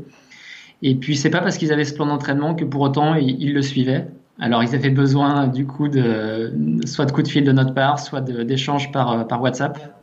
[0.81, 3.61] Et puis c'est pas parce qu'ils avaient ce plan d'entraînement que pour autant ils, le
[3.61, 4.07] suivaient.
[4.39, 6.53] Alors ils avaient besoin du coup de
[6.85, 9.98] soit de coups de fil de notre part, soit d'échanges par, par WhatsApp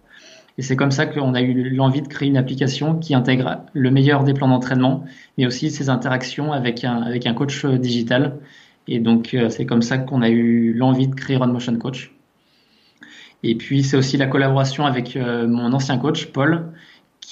[0.58, 3.90] et c'est comme ça qu'on a eu l'envie de créer une application qui intègre le
[3.90, 5.04] meilleur des plans d'entraînement,
[5.36, 8.38] mais aussi ses interactions avec un, avec un coach euh, digital.
[8.88, 12.12] Et donc, euh, c'est comme ça qu'on a eu l'envie de créer Run Motion Coach.
[13.42, 16.72] Et puis, c'est aussi la collaboration avec euh, mon ancien coach, Paul,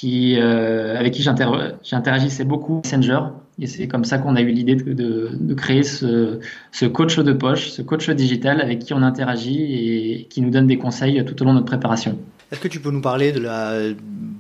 [0.03, 3.21] avec qui j'interagissais beaucoup Messenger.
[3.59, 6.41] Et c'est comme ça qu'on a eu l'idée de, de, de, créer ce,
[6.73, 10.67] ce, coach de poche, ce coach digital avec qui on interagit et qui nous donne
[10.67, 12.19] des conseils tout au long de notre préparation.
[12.55, 13.81] Est-ce que tu peux nous parler de la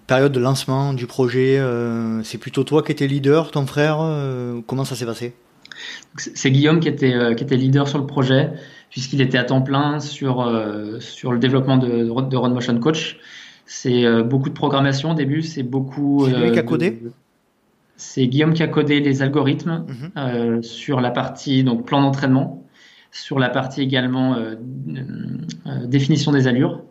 [0.06, 4.60] période de lancement du projet euh, C'est plutôt toi qui étais leader, ton frère euh,
[4.68, 5.34] Comment ça s'est passé?
[6.14, 8.52] C'est Guillaume qui était, euh, qui était leader sur le projet,
[8.88, 10.48] puisqu'il était à temps plein sur,
[11.00, 13.18] sur le développement de, de Run Motion Coach.
[13.66, 16.28] C'est beaucoup de programmation au début, c'est beaucoup.
[16.30, 17.02] C'est lui qui a codé?
[17.96, 20.62] C'est Guillaume qui a codé les algorithmes mhm.
[20.62, 22.62] sur la partie donc plan d'entraînement,
[23.10, 24.36] sur la partie également
[25.88, 26.84] définition des allures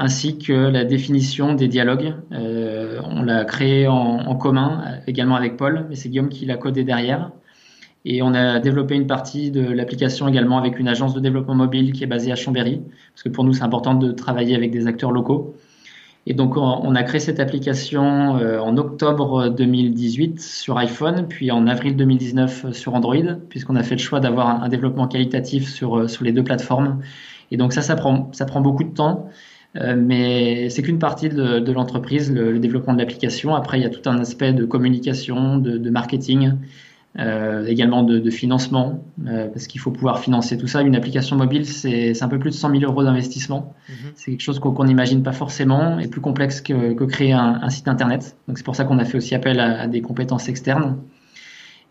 [0.00, 2.14] ainsi que la définition des dialogues.
[2.32, 6.84] Euh, on l'a créé en, commun également avec Paul, mais c'est Guillaume qui l'a codé
[6.84, 7.32] derrière.
[8.06, 11.92] Et on a développé une partie de l'application également avec une agence de développement mobile
[11.92, 12.80] qui est basée à Chambéry,
[13.12, 15.54] parce que pour nous c'est important de travailler avec des acteurs locaux.
[16.26, 21.66] Et donc, on a créé cette application euh, en octobre 2018 sur iPhone, puis en
[21.66, 23.16] avril 2019 sur Android,
[23.48, 27.00] puisqu'on a fait le choix d'avoir un, développement qualitatif sur, euh, sur les deux plateformes.
[27.50, 29.30] Et donc, ça, ça prend beaucoup de temps.
[29.76, 33.54] Euh, mais c'est qu'une partie de, de l'entreprise, le, développement de l'application.
[33.54, 36.54] Après, il y a tout un aspect de communication, de, de marketing,
[37.18, 40.82] euh, également de, de financement, euh, parce qu'il faut pouvoir financer tout ça.
[40.82, 43.74] Une application mobile, c'est un peu plus de 100 000 euros d'investissement.
[43.88, 43.94] Mhm.
[44.14, 47.70] C'est quelque chose qu'on n'imagine pas forcément et plus complexe que, que créer un, un,
[47.70, 48.36] site internet.
[48.48, 50.98] Donc c'est pour ça qu'on a fait aussi appel à, à des compétences externes.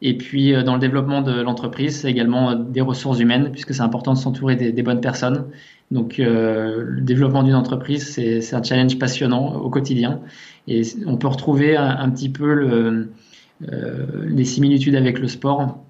[0.01, 3.81] Et puis euh, dans le développement de l'entreprise, c'est également des ressources humaines, puisque c'est
[3.81, 5.45] important de s'entourer des, des, bonnes personnes.
[5.91, 10.21] Donc, euh, le développement d'une entreprise, c'est un challenge passionnant au quotidien.
[10.67, 13.11] Et on peut retrouver un, petit peu le,
[13.71, 15.83] euh, les similitudes avec le sport,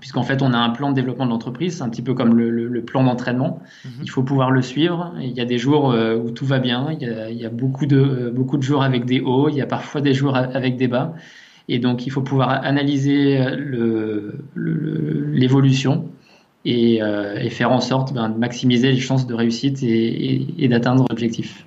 [0.00, 2.34] puisqu'en fait, on a un plan de développement de l'entreprise, c'est un petit peu comme
[2.34, 3.60] le, le, le plan d'entraînement.
[3.84, 3.90] Mm-hmm.
[4.04, 5.14] Il faut pouvoir le suivre.
[5.20, 7.44] il y a des jours euh, où tout va bien, il y a, il y
[7.44, 10.34] a beaucoup, de, beaucoup de jours avec des hauts, il y a parfois des jours
[10.34, 11.14] avec des bas.
[11.68, 13.44] Et donc, il faut pouvoir analyser
[14.54, 16.08] l'évolution
[16.66, 21.06] et, euh, et, faire en sorte ben, de maximiser les chances de réussite et, d'atteindre
[21.08, 21.64] l'objectif.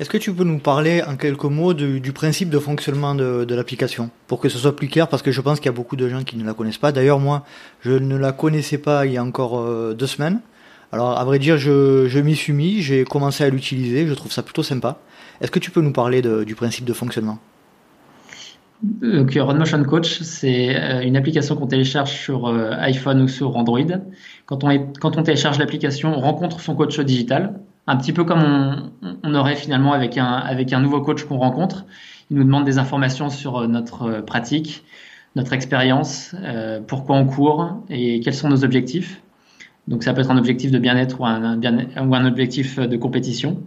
[0.00, 4.08] Est-ce que tu peux nous parler en quelques mots du, principe de fonctionnement de, l'application
[4.26, 6.08] pour que ce soit plus clair parce que je pense qu'il y a beaucoup de
[6.08, 6.90] gens qui ne la connaissent pas.
[6.90, 7.44] D'ailleurs moi
[7.82, 10.40] je ne la connaissais pas il y a encore euh, deux semaines.
[10.92, 14.32] Alors à vrai dire je, je m'y suis mis, j'ai commencé à l'utiliser, je trouve
[14.32, 14.98] ça plutôt sympa.
[15.42, 17.38] Est-ce que tu peux nous parler du principe de fonctionnement?
[18.82, 23.56] Donc, Run Motion Coach, c'est euh, une application qu'on télécharge sur euh, iPhone ou sur
[23.56, 23.80] Android.
[24.46, 28.90] Quand on, télécharge l'application, on rencontre son coach digital, un petit peu comme
[29.22, 31.84] on, aurait finalement avec un, nouveau coach qu'on rencontre.
[32.30, 34.84] Il nous demande des informations sur euh, notre pratique,
[35.36, 39.20] notre expérience, euh, pourquoi on court et quels sont nos objectifs.
[39.88, 43.62] Donc ça peut être un objectif de bien-être ou un objectif de compétition.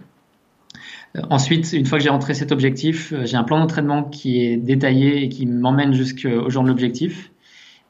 [1.30, 4.58] Ensuite, une fois que j'ai rentré cet objectif, euh, j'ai un plan d'entraînement qui est
[4.58, 7.32] détaillé et qui m'emmène jusqu'au jour de l'objectif.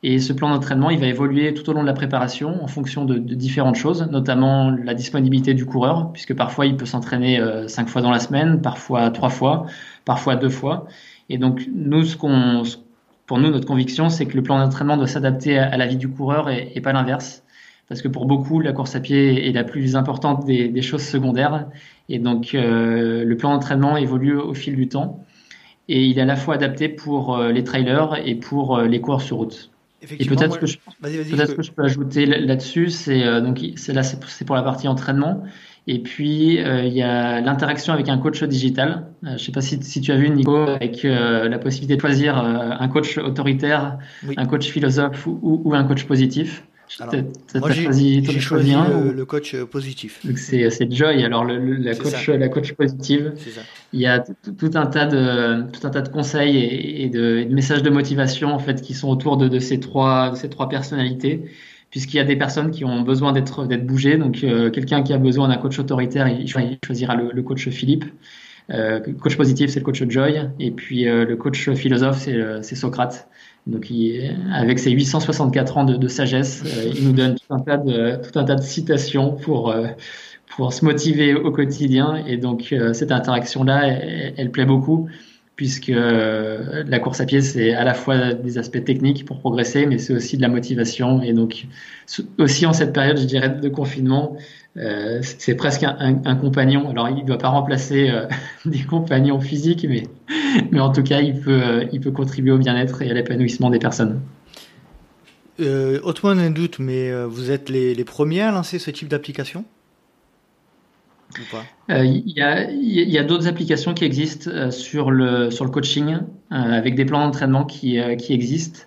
[0.06, 3.06] Et ce plan d'entraînement, il va évoluer tout au long de la préparation en fonction
[3.06, 7.88] de, différentes choses, notamment la disponibilité du coureur, puisque parfois il peut s'entraîner euh, cinq
[7.88, 9.68] fois dans la semaine, parfois trois fois,
[10.04, 10.88] parfois deux fois.
[11.30, 15.58] Et donc nous, ce pour nous, notre conviction, c'est que le plan d'entraînement doit s'adapter
[15.58, 17.44] à, la vie du coureur et pas l'inverse
[17.90, 21.04] parce que pour beaucoup, la course à pied est la plus importante des, des choses
[21.04, 21.68] secondaires.
[22.10, 25.24] Et donc, euh, le plan d'entraînement évolue au fil du temps.
[25.90, 29.02] Et il est à la fois adapté pour euh, les trailers et pour euh, les
[29.02, 29.70] coureurs sur route.
[30.02, 31.54] Et peut-être que, je, peut que...
[31.54, 35.44] que je peux ajouter là-dessus, c'est donc c'est là c'est pour la partie entraînement.
[35.88, 39.06] Et puis il y a l'interaction avec un coach digital.
[39.22, 42.38] Je ne sais pas si, si, tu as vu Nico avec la possibilité de choisir
[42.38, 44.34] un coach autoritaire, oui.
[44.36, 46.66] un coach philosophe ou, ou, un coach positif.
[47.00, 47.16] Alors,
[47.56, 50.26] moi, j'ai choisi, le, le, coach positif.
[50.36, 51.24] C'est Joy.
[51.24, 53.34] Alors, le, le, la, coach, la coach positive,
[53.94, 57.38] il y a tout un tas de, tout un tas de conseils et, et, de,
[57.38, 60.36] et, de, messages de motivation en fait qui sont autour de, de ces trois, de
[60.36, 61.46] ces trois personnalités.
[61.90, 65.14] Puisqu'il y a des personnes qui ont besoin d'être d'être bougées, donc euh, quelqu'un qui
[65.14, 68.06] a besoin d'un coach autoritaire, il choisira le, coach Philippe.
[68.72, 72.28] Euh, coach positif, c'est le coach Joy, et puis euh, le coach philosophe,
[72.64, 73.28] c'est Socrate.
[73.66, 77.60] Donc, il, avec ses 864 ans de, de sagesse, euh, il nous donne tout un
[77.60, 79.88] tas de, tout un tas de citations pour, euh,
[80.56, 82.24] pour se motiver au quotidien.
[82.28, 85.08] Et donc, euh, cette interaction-là, elle, elle, plaît beaucoup,
[85.56, 89.98] puisque la course à pied, c'est à la fois des aspects techniques pour progresser, mais
[89.98, 91.22] c'est aussi de la motivation.
[91.22, 91.68] Et donc,
[92.38, 94.36] aussi en cette période, je dirais, de confinement,
[94.78, 96.90] euh, c'est presque un, un, un, compagnon.
[96.90, 98.26] Alors, il ne doit pas remplacer euh,
[98.66, 100.04] des compagnons physiques, mais,
[100.72, 103.70] mais en tout cas, il peut, euh, il peut contribuer au bien-être et à l'épanouissement
[103.70, 104.22] des personnes.
[105.60, 109.64] Autrement un doute, mais vous êtes les, les, premiers à lancer ce type d'application?
[111.90, 116.18] Il y a, y a d'autres applications qui existent sur, le, sur le coaching,
[116.50, 118.82] avec des plans d'entraînement qui, qui existent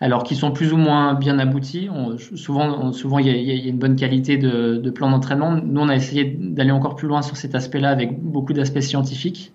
[0.00, 1.88] alors qui sont plus ou moins bien aboutis.
[2.34, 5.52] Souvent, souvent il y, a, une bonne qualité de, plan d'entraînement.
[5.52, 9.52] Nous, on a essayé d'aller encore plus loin sur cet aspect-là avec beaucoup d'aspects scientifiques.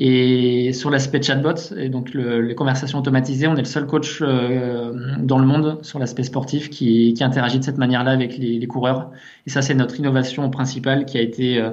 [0.00, 4.20] Et sur l'aspect chatbot, et donc le, les conversations automatisées, on est le seul coach
[4.22, 8.64] euh, dans le monde sur l'aspect sportif qui, qui, interagit de cette manière-là avec les,
[8.68, 9.10] coureurs.
[9.48, 11.70] Et ça, c'est notre innovation principale qui a été euh,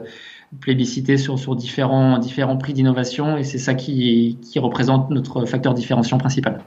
[0.60, 3.38] plébiscitée sur, différents prix d'innovation.
[3.38, 6.62] Et c'est ça qui, qui représente notre facteur différenciant principal.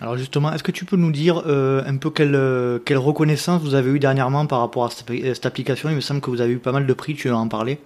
[0.00, 3.62] Alors justement, est-ce que tu peux nous dire euh, un peu quelle, euh, quelle, reconnaissance
[3.62, 5.90] vous avez eu dernièrement par rapport à cette, application?
[5.90, 7.78] Il me semble que vous avez eu pas mal de prix, tu en parler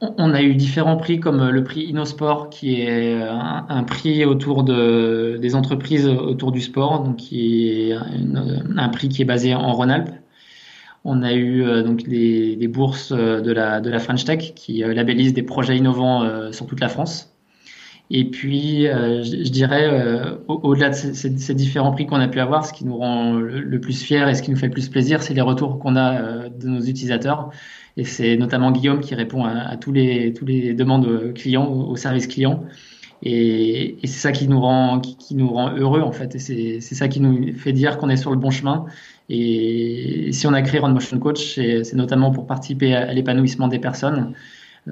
[0.00, 5.38] On a eu différents prix comme le prix InnoSport qui est un, prix autour de,
[5.42, 10.14] des entreprises autour du sport, donc qui est un prix qui est basé en Rhône-Alpes.
[11.04, 15.42] On a eu donc des, bourses de la, de la French Tech qui labellisent des
[15.42, 17.34] projets innovants sur toute la France.
[18.10, 22.86] Et puis, je, dirais, au-delà de ces, différents prix qu'on a pu avoir, ce qui
[22.86, 25.42] nous rend le, plus fiers et ce qui nous fait le plus plaisir, c'est les
[25.42, 27.50] retours qu'on a de nos utilisateurs.
[27.98, 32.26] Et c'est notamment Guillaume qui répond à, tous les tous les demandes clients, au, service
[32.26, 32.64] client.
[33.22, 36.34] Et, et c'est ça qui nous rend qui, qui, nous rend heureux en fait.
[36.36, 36.38] Et
[36.80, 38.86] c'est ça qui nous fait dire qu'on est sur le bon chemin.
[39.28, 43.78] Et si on a créé Run Motion Coach, c'est notamment pour participer à, l'épanouissement des
[43.78, 44.32] personnes.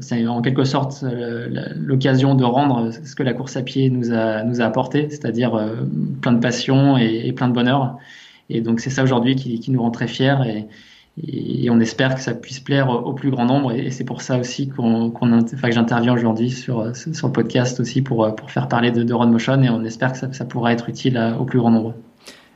[0.00, 4.12] C'est en quelque sorte euh, l'occasion de rendre ce que la course à pied nous
[4.12, 5.76] a, nous a apporté, c'est-à-dire euh,
[6.20, 7.96] plein de passion et, plein de bonheur.
[8.50, 10.36] Et donc c'est ça aujourd'hui qui, nous rend très fiers.
[11.22, 14.38] Et, on espère que ça puisse plaire au plus grand nombre et c'est pour ça
[14.38, 19.02] aussi qu'on, que j'interviens aujourd'hui sur, sur le podcast aussi pour, pour faire parler de,
[19.02, 21.94] de Motion et on espère que ça, ça pourra être utile au plus grand nombre.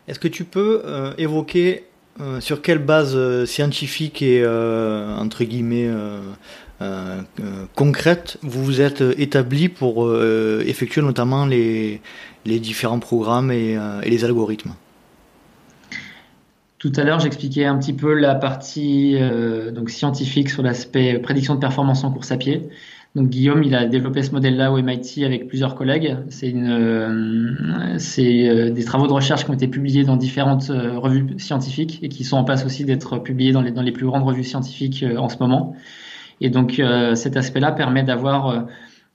[0.09, 1.85] Est-ce que tu peux euh, évoquer
[2.41, 5.89] sur quelle base scientifique et entre guillemets
[7.75, 12.01] concrète vous vous êtes établi pour effectuer notamment les,
[12.45, 14.73] différents programmes et, les algorithmes
[16.81, 21.55] tout à l'heure, j'expliquais un petit peu la partie euh, donc scientifique sur l'aspect prédiction
[21.55, 22.71] de performance en course à pied.
[23.15, 26.17] Donc Guillaume, il a développé ce modèle-là au MIT avec plusieurs collègues.
[26.31, 27.53] C'est euh,
[28.19, 32.25] euh, des travaux de recherche qui ont été publiés dans différentes revues scientifiques et qui
[32.25, 35.77] sont en passe aussi d'être publiés dans les plus grandes revues scientifiques en ce moment.
[36.41, 36.83] Et donc
[37.15, 38.67] cet aspect-là permet d'avoir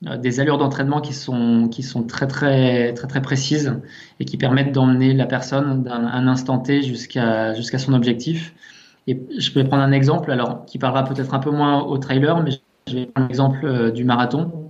[0.04, 3.80] euh, des allures d'entraînement qui sont qui sont très très très très précises
[4.20, 8.54] et qui permettent d'emmener la personne d'un instant T jusqu'à jusqu'à son objectif.
[9.06, 12.42] Et je vais prendre un exemple alors qui parlera peut-être un peu moins au trailer,
[12.42, 12.50] mais
[12.88, 14.68] je vais prendre l'exemple euh, du marathon.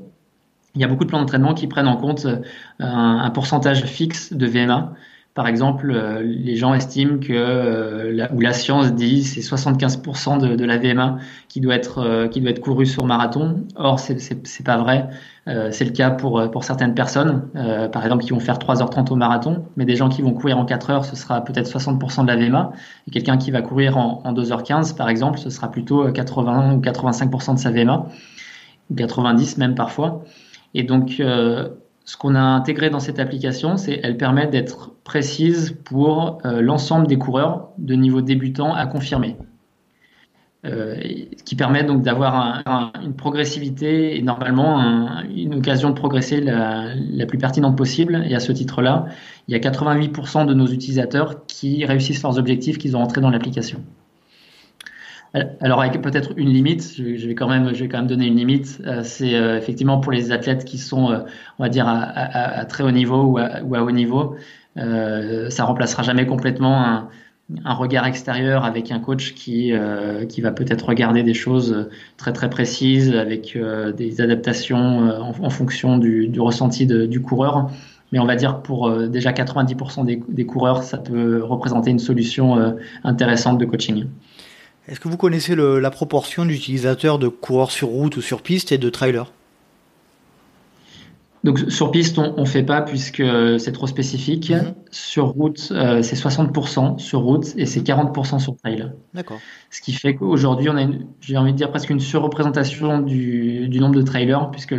[0.77, 2.43] Il y a beaucoup de plans d'entraînement qui prennent en compte euh,
[2.79, 4.93] un pourcentage fixe de VMA
[5.37, 10.41] par exemple, euh, les gens estiment que, euh, la, ou la science dit, c'est 75%
[10.41, 11.19] de, de, la VMA
[11.49, 13.67] qui doit être euh, qui doit être courue sur marathon.
[13.77, 15.11] Or, c'est c'est pas vrai.
[15.47, 17.49] c'est le cas pour pour certaines personnes,
[17.93, 20.65] par exemple, qui vont faire 3h30 au marathon, mais des gens qui vont courir en
[20.65, 22.73] 4 heures, ce sera peut-être 60% de la VMA.
[23.07, 26.81] Et quelqu'un qui va courir en, en 2h15, par exemple, ce sera plutôt 80 ou
[26.81, 28.07] 85% de sa VMA,
[28.91, 30.25] ou 90 même parfois.
[30.75, 31.21] Et donc
[32.07, 37.09] ce qu'on a intégré dans cette application, c'est elle permet d'être précise pour euh, l'ensemble
[37.09, 39.37] des coureurs de niveau débutant à confirmer.
[40.65, 40.97] Euh,
[41.45, 42.63] qui permet donc d'avoir
[43.05, 48.25] une progressivité et normalement une occasion de progresser la, la, plus pertinente possible.
[48.29, 49.07] Et à ce titre-là,
[49.47, 53.31] il y a 88% de nos utilisateurs qui réussissent leurs objectifs qu'ils ont rentrés dans
[53.31, 53.85] l'application.
[55.61, 58.37] Alors avec peut-être une limite, je vais quand même, je vais quand même donner une
[58.37, 58.81] limite.
[58.87, 61.21] Euh, c'est euh, effectivement pour les athlètes qui sont, euh,
[61.59, 64.37] on va dire, à, très haut niveau ou à, haut niveau,
[64.77, 67.09] ça remplacera jamais complètement
[67.65, 73.15] un, regard extérieur avec un coach qui va peut-être regarder des choses très très précises
[73.15, 73.59] avec
[73.97, 77.71] des adaptations en, fonction du, ressenti du coureur.
[78.13, 82.77] Mais on va dire pour déjà 90% des, des, coureurs, ça peut représenter une solution
[83.05, 84.07] intéressante de coaching.
[84.89, 88.79] Est-ce que vous connaissez la proportion d'utilisateurs de coureurs sur route ou sur piste et
[88.79, 89.33] de trailers?
[91.47, 93.23] Donc sur piste, on ne fait pas puisque
[93.59, 94.51] c'est trop spécifique.
[94.51, 94.75] Mhm.
[94.91, 98.41] Sur route, euh, c'est 60% sur route et c'est 40% mhm.
[98.41, 98.91] sur trail.
[99.15, 99.39] D'accord.
[99.71, 100.87] Ce qui fait qu'aujourd'hui, on a,
[101.21, 104.75] j'ai envie de dire presque une surreprésentation du, du nombre de trailers puisque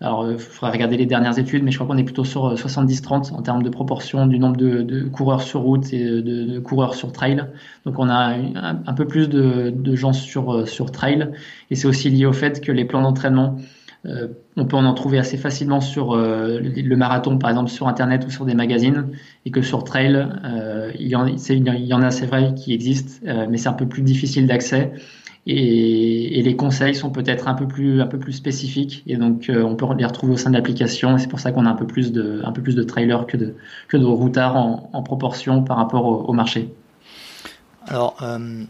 [0.00, 2.52] alors, il euh, faudra regarder les dernières études, mais je crois qu'on est plutôt sur
[2.52, 6.94] 70-30 euh, en termes de proportion du nombre de, coureurs sur route et de, coureurs
[6.94, 7.44] sur trail.
[7.86, 11.30] Donc, on a un, peu plus de, gens sur, euh, sur trail.
[11.70, 13.56] Et c'est aussi lié au fait que les plans d'entraînement,
[14.56, 18.30] on peut en, en trouver assez facilement sur le, marathon, par exemple, sur Internet ou
[18.30, 19.08] sur des magazines.
[19.46, 20.28] Et que sur trail,
[20.96, 23.86] il, y en, il y en a, c'est vrai, qui existent, mais c'est un peu
[23.86, 24.92] plus difficile d'accès
[25.46, 29.02] et, les conseils sont peut-être un peu plus un peu plus spécifiques.
[29.06, 31.16] Et donc euh, on peut les retrouver au sein de l'application.
[31.16, 33.26] Et c'est pour ça qu'on a un peu plus de un peu plus de trailers
[33.26, 33.54] que de
[33.88, 36.68] que de routards en, proportion par rapport au, marché.
[37.86, 38.64] Alors euh,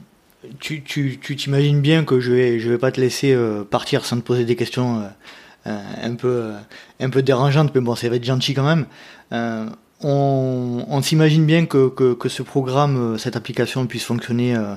[0.60, 4.04] tu tu tu t'imagines bien que je vais je vais pas te laisser euh, partir
[4.04, 5.02] sans te poser des questions
[5.66, 6.52] euh, un peu
[7.00, 8.86] un peu dérangeantes mais bon ça va être gentil quand même
[10.02, 14.74] on, on s'imagine bien que, que, ce programme, cette application puisse fonctionner euh,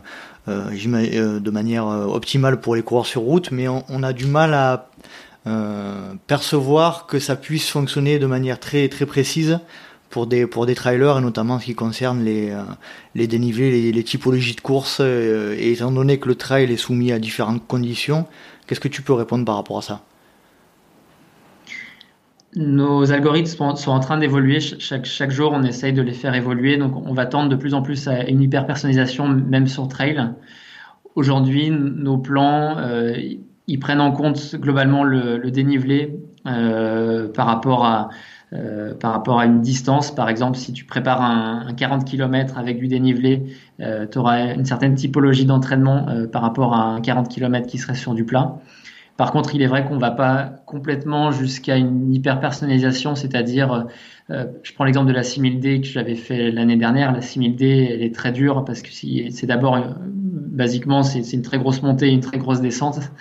[0.47, 4.53] euh, de manière euh, optimale pour les coureurs sur route, mais on, a du mal
[4.53, 4.89] à
[6.27, 9.59] percevoir que ça puisse fonctionner de manière très très précise
[10.11, 12.53] pour des pour des trailers et notamment en ce qui concerne les
[13.15, 17.17] les dénivelés, les, typologies de course et étant donné que le trail est soumis à
[17.17, 18.27] différentes conditions,
[18.67, 20.01] qu'est-ce que tu peux répondre par rapport à ça?
[22.59, 24.59] Nos algorithmes sont, en train d'évoluer.
[24.59, 26.75] Chaque, chaque, jour, on essaye de les faire évoluer.
[26.75, 30.21] Donc, on va tendre de plus en plus à une hyper personnalisation, même sur trail.
[31.15, 32.77] aujourd'hui, nos plans,
[33.67, 38.09] ils prennent en compte globalement le, dénivelé par rapport à
[38.99, 40.13] par rapport à une distance.
[40.13, 43.45] Par exemple, si tu prépares un, 40 km avec du dénivelé,
[43.79, 48.13] tu auras une certaine typologie d'entraînement par rapport à un 40 km qui serait sur
[48.13, 48.59] du plat.
[49.19, 53.87] Par contre, il est vrai qu'on ne va pas complètement jusqu'à une hyper personnalisation, c'est-à-dire,
[54.29, 57.11] euh, je prends l'exemple de la 6000D que j'avais fait l'année dernière.
[57.11, 61.57] La 6000D, elle est très dure parce que c'est d'abord, euh, basiquement, c'est une très
[61.57, 63.11] grosse montée, une très grosse descente.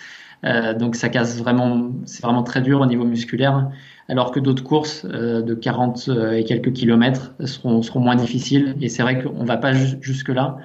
[0.45, 3.69] Euh, donc ça casse vraiment, c'est vraiment très dur au niveau musculaire.
[4.09, 8.77] Alors que d'autres courses de 40 et quelques kilomètres seront, moins difficiles.
[8.81, 10.59] Et c'est vrai qu'on ne va pas jusque là.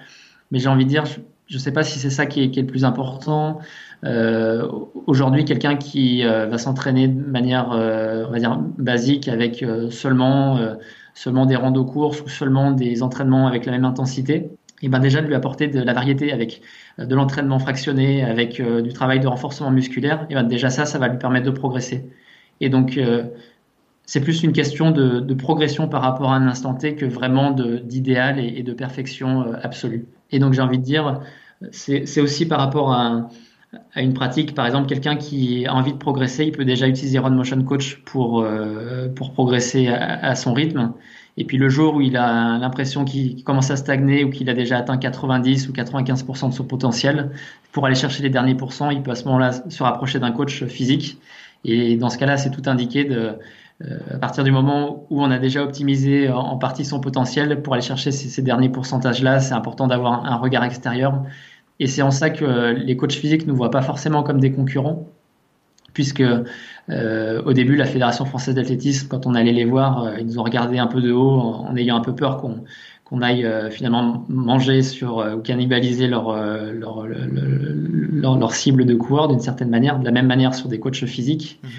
[0.52, 1.06] Mais j'ai envie de dire,
[1.48, 3.60] je ne sais pas si c'est ça qui est, le plus important.
[4.04, 4.68] Euh,
[5.08, 10.60] aujourd'hui, quelqu'un qui euh, va s'entraîner de manière, euh, on va dire, basique avec seulement,
[11.14, 14.50] seulement des randos courses ou seulement des entraînements avec la même intensité,
[14.82, 16.62] et ben déjà de lui apporter de la variété avec
[16.98, 21.08] de l'entraînement fractionné, avec du travail de renforcement musculaire, et ben déjà ça, ça va
[21.08, 22.10] lui permettre de progresser.
[22.60, 23.00] Et donc,
[24.06, 28.40] c'est plus une question de, progression par rapport à un instant T que vraiment d'idéal
[28.40, 30.06] et, et, de perfection absolue.
[30.32, 31.22] Et donc, j'ai envie de dire,
[31.72, 33.30] c'est aussi par rapport à un,
[33.94, 34.54] à une pratique.
[34.56, 38.02] Par exemple, quelqu'un qui a envie de progresser, il peut déjà utiliser Run Motion Coach
[38.06, 40.94] pour, euh, pour progresser à, son rythme.
[41.38, 44.54] Et puis le jour où il a l'impression qu'il commence à stagner ou qu'il a
[44.54, 47.32] déjà atteint 90 ou 95% de son potentiel,
[47.72, 50.64] pour aller chercher les derniers pourcents, il peut à ce moment-là se rapprocher d'un coach
[50.66, 51.18] physique.
[51.66, 53.38] Et dans ce cas-là, c'est tout indiqué de,
[53.82, 57.74] euh, à partir du moment où on a déjà optimisé en, partie son potentiel pour
[57.74, 61.24] aller chercher ces, ces derniers pourcentages-là, c'est important d'avoir un regard extérieur
[61.80, 64.52] et c'est en ça que les coachs physiques ne nous voient pas forcément comme des
[64.52, 65.08] concurrents,
[65.94, 66.24] puisque
[66.90, 70.40] euh, au début, la Fédération française d'athlétisme, quand on allait les voir, euh, ils nous
[70.40, 72.64] ont regardé un peu de haut en, ayant un peu peur qu'on
[73.04, 76.34] qu'on aille euh, finalement manger sur ou cannibaliser leur,
[76.72, 80.80] leur, leur, leur, cible de coureurs d'une certaine manière, de la même manière sur des
[80.80, 81.60] coachs physiques.
[81.64, 81.70] Mhm.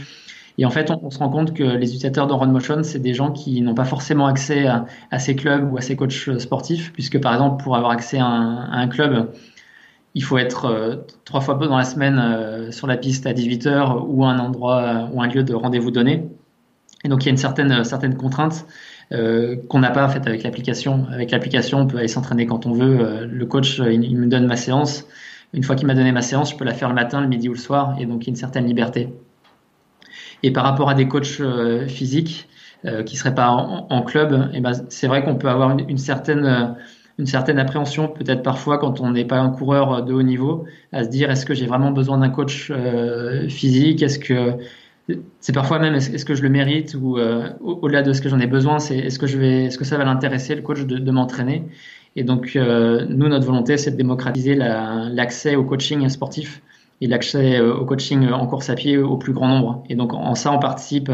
[0.59, 3.15] Et en fait, on, se rend compte que les utilisateurs de Run Motion, c'est des
[3.15, 6.93] gens qui n'ont pas forcément accès à, à, ces clubs ou à ces coachs sportifs,
[6.93, 9.31] puisque par exemple, pour avoir accès à un, à un club,
[10.15, 14.05] il faut être euh, trois fois dans la semaine euh, sur la piste à 18h
[14.07, 16.25] ou un endroit ou un lieu de rendez-vous donné.
[17.05, 18.65] Et donc il y a une certaine, certaine contrainte
[19.13, 21.07] euh, qu'on n'a pas en fait avec l'application.
[21.13, 23.27] Avec l'application, on peut aller s'entraîner quand on veut.
[23.27, 25.07] le coach, il, me donne ma séance.
[25.53, 27.49] Une fois qu'il m'a donné ma séance, je peux la faire le matin, le midi
[27.49, 29.13] ou le soir, et donc il y a une certaine liberté.
[30.43, 31.43] Et par rapport à des coachs
[31.87, 32.49] physiques
[33.07, 36.77] qui seraient pas en, club, eh ben, c'est vrai qu'on peut avoir une, une certaine
[37.19, 41.05] une certaine appréhension peut-être parfois quand on n'est pas un coureur de haut niveau à
[41.05, 44.03] se dire est-ce que j'ai vraiment besoin d'un coach euh, physique?
[44.03, 44.55] Est-ce que
[45.39, 46.97] c'est parfois même est-ce que je le mérite?
[47.01, 49.79] Ou euh, au-delà de ce que j'en ai besoin c'est est-ce que je vais est-ce
[49.79, 51.65] que ça va l'intéresser le coach de, m'entraîner?
[52.17, 56.63] Et donc euh, nous notre volonté c'est de démocratiser l'accès au coaching sportif
[57.01, 59.85] et l'accès au coaching en course à pied au plus grand nombre.
[59.89, 61.11] Et donc en ça, on participe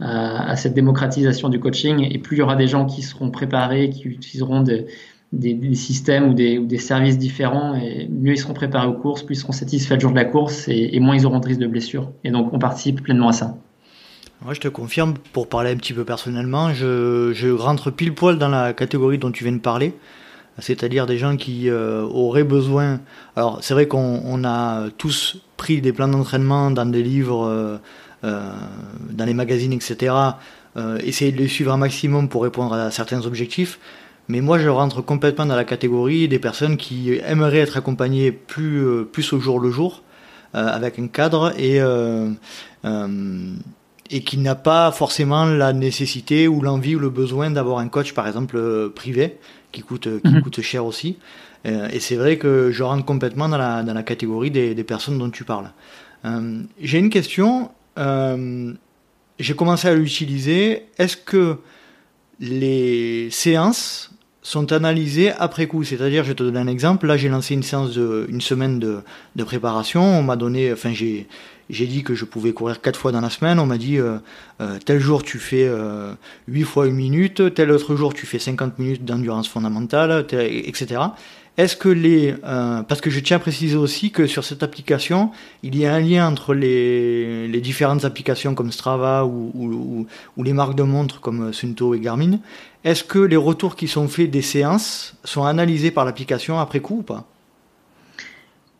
[0.00, 2.06] à, à, cette démocratisation du coaching.
[2.08, 4.86] Et plus il y aura des gens qui seront préparés, qui utiliseront des,
[5.32, 9.40] des, systèmes ou des, services différents, et mieux ils seront préparés aux courses, plus ils
[9.40, 12.10] seront satisfaits le jour de la course, et, moins ils auront de risque de blessure.
[12.24, 13.56] Et donc on participe pleinement à ça.
[14.44, 18.38] Moi, je te confirme, pour parler un petit peu personnellement, je, je rentre pile poil
[18.38, 19.94] dans la catégorie dont tu viens de parler,
[20.58, 23.00] c'est-à-dire des gens qui euh, auraient besoin.
[23.34, 27.76] Alors, c'est vrai qu'on a tous pris des plans d'entraînement dans des livres, euh,
[28.24, 28.50] euh,
[29.10, 30.14] dans les magazines, etc.
[31.02, 33.78] essayer de les suivre un maximum pour répondre à certains objectifs.
[34.28, 38.84] Mais moi, je rentre complètement dans la catégorie des personnes qui aimeraient être accompagnées plus,
[38.84, 40.02] euh, plus au jour le jour,
[40.54, 42.30] euh, avec un cadre et, euh,
[44.10, 48.14] et qui n'a pas forcément la nécessité ou l'envie ou le besoin d'avoir un coach,
[48.14, 49.38] par exemple, privé,
[49.70, 50.42] qui coûte, qui mhm.
[50.42, 51.18] coûte cher aussi.
[51.64, 55.18] et c'est vrai que je rentre complètement dans la, dans la catégorie des, des personnes
[55.18, 55.72] dont tu parles.
[56.80, 57.70] J'ai une question.
[57.96, 60.86] J'ai commencé à l'utiliser.
[60.98, 61.58] Est-ce que
[62.38, 64.15] les séances
[64.46, 65.82] sont analysés après coup.
[65.82, 67.08] C'est-à-dire, je te donne un exemple.
[67.08, 69.00] Là, j'ai lancé une séance de une semaine de,
[69.34, 70.02] de préparation.
[70.02, 71.26] On m'a donné, enfin, j'ai
[71.68, 73.58] j'ai dit que je pouvais courir quatre fois dans la semaine.
[73.58, 74.18] On m'a dit euh,
[74.60, 76.12] euh, tel jour tu fais euh,
[76.46, 81.00] 8 fois une minute, tel autre jour tu fais 50 minutes d'endurance fondamentale, etc.
[81.58, 82.34] Est-ce que les...
[82.44, 85.30] Euh, parce que je tiens à préciser aussi que sur cette application,
[85.62, 90.06] il y a un lien entre les, différentes applications comme Strava ou,
[90.42, 92.40] les marques de montres comme Sunto et Garmin.
[92.84, 96.98] Est-ce que les retours qui sont faits des séances sont analysés par l'application après coup
[96.98, 97.26] ou pas?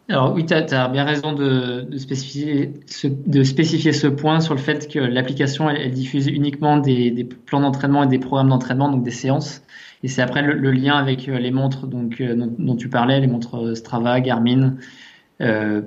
[0.08, 5.68] Alors oui, tu as, bien raison de, spécifier ce, point sur le fait que l'application,
[5.92, 9.62] diffuse uniquement des, plans d'entraînement et des programmes d'entraînement, donc des séances.
[10.02, 14.20] Et c'est après le, lien avec les montres donc, dont, tu parlais, les montres Strava,
[14.20, 14.76] Garmin,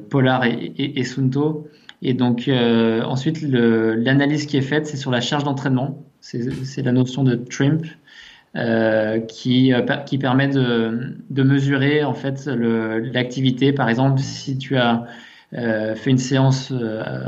[0.09, 1.67] Polar et, et, et Sunto.
[2.01, 6.03] Et donc euh, ensuite, l'analyse qui est faite, c'est sur la charge d'entraînement.
[6.21, 7.85] C'est la notion de TRIMP
[8.55, 9.81] euh, qui, euh,
[10.19, 13.73] permet de, mesurer en fait l'activité.
[13.73, 15.05] Par exemple, si tu as
[15.53, 17.23] euh, fait une séance euh,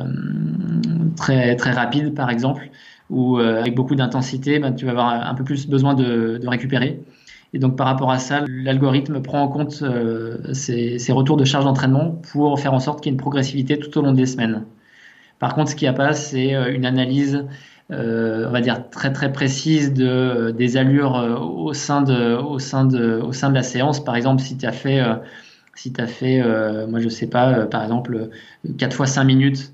[1.18, 2.70] très très rapide, par exemple,
[3.12, 7.02] ou avec beaucoup d'intensité, ben, tu vas avoir un peu plus besoin de, récupérer.
[7.54, 11.66] Et donc par rapport à ça, l'algorithme prend en compte euh, ces, retours de charge
[11.66, 14.66] d'entraînement pour faire en sorte qu'il y ait une progressivité tout au long des semaines.
[15.40, 17.46] Par contre, ce qu'il n'y a pas, c'est euh, une analyse,
[17.92, 22.60] euh, on va dire très très précise de des allures euh, au sein de au
[22.60, 24.04] sein de au sein de la séance.
[24.04, 25.04] Par exemple, si tu as fait
[25.76, 26.44] si fait,
[26.88, 28.30] moi je sais pas, par exemple
[28.78, 29.74] 4 fois 5 minutes,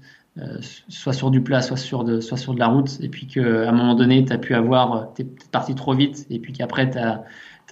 [0.89, 3.69] soit sur du plat, soit sur de, soit sur de la route, et puis qu'à
[3.69, 6.89] un moment donné, tu as pu avoir, tu es parti trop vite, et puis qu'après,
[6.89, 6.97] tu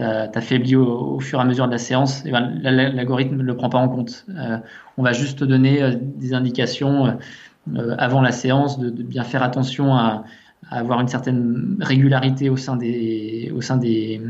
[0.04, 3.56] as, faibli au, fur et à mesure de la séance, et ben, l'algorithme ne le
[3.56, 4.26] prend pas en compte.
[4.30, 4.58] Euh,
[4.98, 7.18] on va juste te donner euh, des indications
[7.76, 10.24] euh, avant la séance de, bien faire attention à,
[10.70, 14.22] à, avoir une certaine régularité au sein des, au sein des,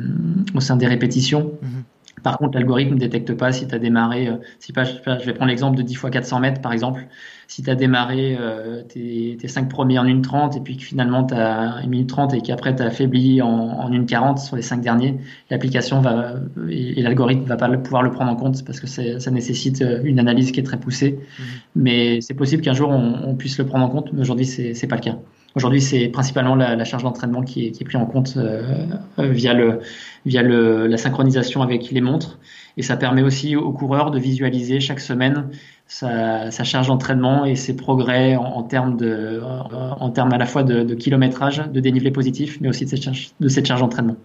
[0.53, 1.53] au sein des répétitions.
[1.63, 1.94] Mm-hmm.
[2.25, 5.33] Par contre, l'algorithme ne détecte pas si tu as démarré, euh, si pas, je vais
[5.33, 7.05] prendre l'exemple de 10 fois 400 mètres par exemple,
[7.47, 11.23] si tu as démarré euh, tes, tes 5 premiers en 1,30 et puis que finalement
[11.23, 14.63] tu as 1 minute 30 et qu'après tu as affaibli en, en 1,40 sur les
[14.63, 15.19] 5 derniers,
[15.51, 16.33] l'application va
[16.67, 20.17] et, l'algorithme va pas pouvoir le prendre en compte parce que ça nécessite euh, une
[20.17, 21.19] analyse qui est très poussée.
[21.19, 21.43] Mmh.
[21.75, 24.87] Mais c'est possible qu'un jour on, on, puisse le prendre en compte, mais aujourd'hui c'est
[24.87, 25.19] pas le cas.
[25.55, 28.87] Aujourd'hui, c'est principalement la, la charge d'entraînement qui est, qui est pris en compte euh,
[29.19, 29.79] euh, via, le,
[30.25, 32.39] via le, la synchronisation avec les montres.
[32.77, 35.47] Et ça permet aussi aux coureurs de visualiser chaque semaine
[35.87, 40.45] sa, sa charge d'entraînement et ses progrès en, en termes de, en termes à la
[40.45, 43.79] fois de, de, kilométrage, de dénivelé positif, mais aussi de cette charge, de cette charge
[43.79, 44.17] d'entraînement.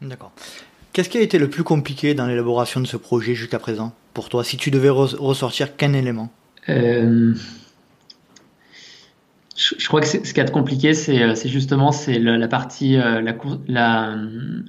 [0.00, 0.32] D'accord.
[0.94, 4.28] Qu'est-ce qui a été le plus compliqué dans l'élaboration de ce projet jusqu'à présent pour
[4.28, 6.30] toi, si tu devais ressortir qu'un élément?
[6.68, 7.34] Euh,
[9.60, 13.20] je, crois que ce qui est compliqué, c'est euh, justement c'est la, partie, euh,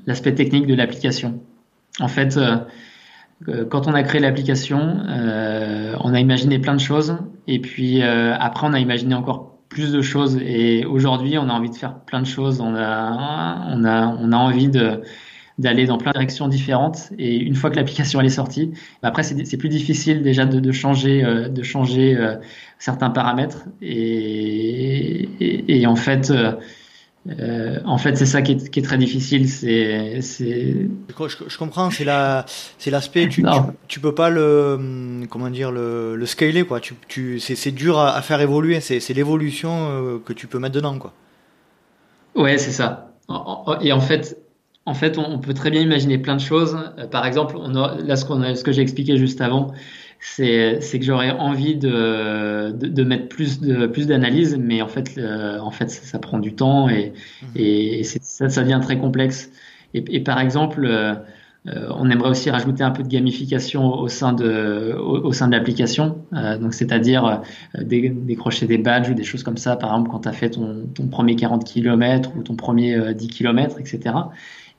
[0.06, 1.40] l'aspect technique de l'application.
[2.00, 7.18] En fait, euh, quand on a créé l'application, on a imaginé plein de choses,
[7.48, 10.38] et puis après on a imaginé encore plus de choses.
[10.44, 12.62] Et aujourd'hui, on a envie de faire plein de choses.
[12.62, 15.02] On a, on a, on a envie de
[15.62, 17.12] d'aller dans plein de directions différentes.
[17.18, 20.60] Et une fois que l'application elle est sortie, bah, après c'est plus difficile déjà de,
[20.60, 22.36] de changer, euh, de changer euh,
[22.80, 23.66] certains paramètres.
[23.82, 26.54] Et, et, et en fait, euh,
[27.40, 29.48] euh en fait, c'est ça qui est, qui est, très difficile.
[29.48, 30.76] C'est, c'est.
[31.20, 31.92] Je, je, comprends.
[31.92, 32.46] C'est la,
[32.80, 33.30] c'est l'aspect.
[33.30, 33.50] Tu, tu,
[33.88, 36.80] tu, peux pas le, comment dire, le, le scaler quoi.
[36.80, 38.80] Tu, tu, c'est, dur à, à, faire évoluer.
[38.82, 41.14] C'est, c'est l'évolution que tu peux mettre dedans quoi.
[42.34, 43.14] Ouais, c'est ça.
[43.82, 44.41] Et en fait,
[44.86, 46.78] en fait, on, peut très bien imaginer plein de choses.
[46.98, 49.74] Euh, par exemple, on a, là, ce, qu'on a, ce que j'ai expliqué juste avant,
[50.20, 55.72] c'est, que j'aurais envie de, de, mettre plus de plus d'analyse, mais en fait, en
[55.72, 57.46] fait, ça, prend du temps et, mmh.
[57.56, 59.52] et ça, ça devient très complexe.
[59.94, 61.16] Et, par exemple, euh,
[61.96, 66.26] on aimerait aussi rajouter un peu de gamification au sein de au, sein de l'application,
[66.34, 67.42] euh, donc c'est-à-dire
[67.76, 69.76] décrocher des badges ou des choses comme ça.
[69.76, 73.28] Par exemple, quand tu as fait ton, ton premier 40 km ou ton premier 10
[73.28, 74.16] km, etc.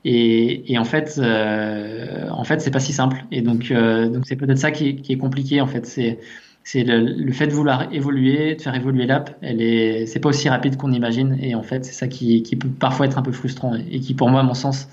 [0.05, 3.25] Et, et, en fait, euh, en fait, c'est pas si simple.
[3.31, 5.61] Et donc, euh, donc c'est peut-être ça qui est, qui est, compliqué.
[5.61, 6.19] En fait, c'est
[6.65, 9.37] c'est le, le, fait de vouloir évoluer, de faire évoluer l'app.
[9.43, 11.37] Elle est, c'est pas aussi rapide qu'on imagine.
[11.41, 14.15] Et en fait, c'est ça qui, qui peut parfois être un peu frustrant et qui,
[14.15, 14.89] pour moi, à mon sens,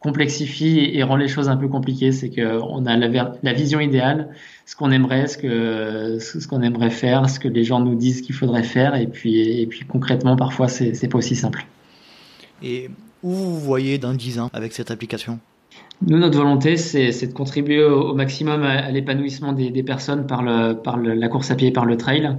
[0.00, 2.12] complexifie et, rend les choses un peu compliquées.
[2.12, 4.28] C'est que on a la, la, vision idéale,
[4.66, 8.22] ce qu'on aimerait, ce que ce qu'on aimerait faire, ce que les gens nous disent
[8.22, 11.66] qu'il faudrait faire, et puis et puis concrètement, parfois, c'est c'est pas aussi simple.
[12.62, 12.90] Et
[13.22, 15.38] où vous voyez dans 10 ans avec cette application?
[16.06, 20.74] Nous, notre volonté, c'est de contribuer au, maximum à, l'épanouissement des, des, personnes par, le,
[20.74, 22.36] par le, la course à pied, par le trail.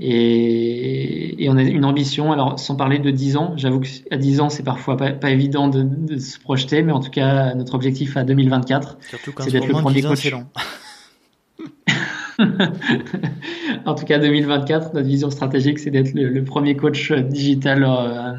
[0.00, 4.40] Et, et, on a une ambition, alors sans parler de 10 ans, j'avoue qu'à 10
[4.40, 7.74] ans, c'est parfois pas, pas évident de, de, se projeter, mais en tout cas, notre
[7.74, 8.98] objectif à 2024,
[9.38, 10.32] c'est d'être le premier coach.
[13.86, 18.32] en tout cas, 2024, notre vision stratégique, c'est d'être le, le, premier coach digital euh,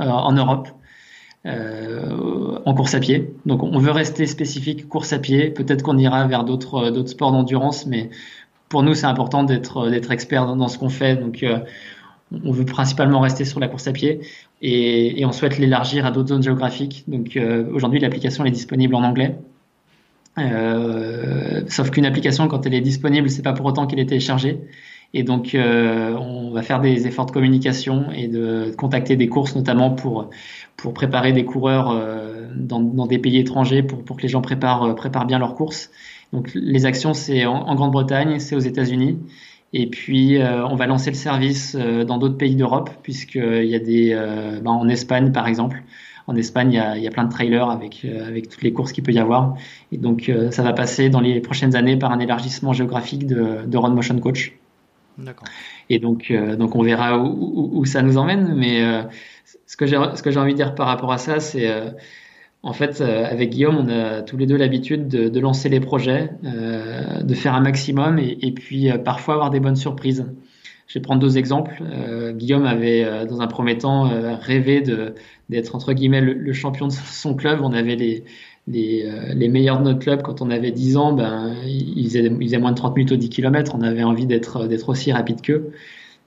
[0.00, 0.68] euh, en Europe
[1.46, 3.32] euh, en course à pied.
[3.46, 5.50] Donc on veut rester spécifique course à pied.
[5.50, 8.10] Peut-être qu'on ira vers d'autres euh, sports d'endurance, mais
[8.68, 11.16] pour nous c'est important d'être d'être expert dans, ce qu'on fait.
[11.16, 11.60] Donc euh,
[12.44, 14.20] on veut principalement rester sur la course à pied
[14.60, 17.04] et, on souhaite l'élargir à d'autres zones géographiques.
[17.06, 19.36] Donc euh, aujourd'hui l'application est disponible en anglais.
[21.68, 24.58] sauf qu'une application, quand elle est disponible, c'est pas pour autant qu'elle est téléchargée.
[25.14, 29.90] Et donc, on va faire des efforts de communication et de contacter des courses, notamment
[29.90, 30.28] pour
[30.76, 31.94] pour préparer des coureurs
[32.54, 35.90] dans, dans, des pays étrangers, pour pour que les gens préparent préparent bien leurs courses.
[36.32, 39.18] Donc, les actions, c'est en Grande-Bretagne, c'est aux États-Unis.
[39.72, 43.74] Et puis, euh, on va lancer le service euh, dans d'autres pays d'Europe, puisqu'il y
[43.74, 45.82] a des, euh, ben, en Espagne par exemple.
[46.28, 48.72] En Espagne, il y a, il y a plein de trailers avec, avec toutes les
[48.72, 49.54] courses qu'il peut y avoir.
[49.92, 53.78] Et donc, ça va passer dans les prochaines années par un élargissement géographique de, de
[53.78, 54.52] Road Motion Coach.
[55.18, 55.46] D'accord.
[55.88, 58.56] Et donc, donc, on verra où, où, ça nous emmène.
[58.56, 58.82] Mais
[59.66, 59.96] ce que j'ai
[60.38, 61.68] envie de dire par rapport à ça, c'est
[62.66, 66.30] en fait, euh, avec Guillaume, on a tous les deux l'habitude de, lancer les projets,
[66.44, 70.26] euh, de faire un maximum et, puis euh, parfois avoir des bonnes surprises.
[70.88, 71.80] Je vais prendre deux exemples.
[72.34, 74.08] Guillaume avait, dans un premier temps,
[74.40, 74.82] rêvé
[75.48, 77.58] d'être entre guillemets le, champion de son club.
[77.60, 78.24] On avait les,
[78.68, 81.12] les, meilleurs de notre club quand on avait 10 ans.
[81.12, 83.74] Ben, ils faisaient, ils faisaient moins de 30 minutes au 10 km.
[83.76, 85.72] On avait envie d'être aussi rapide qu'eux.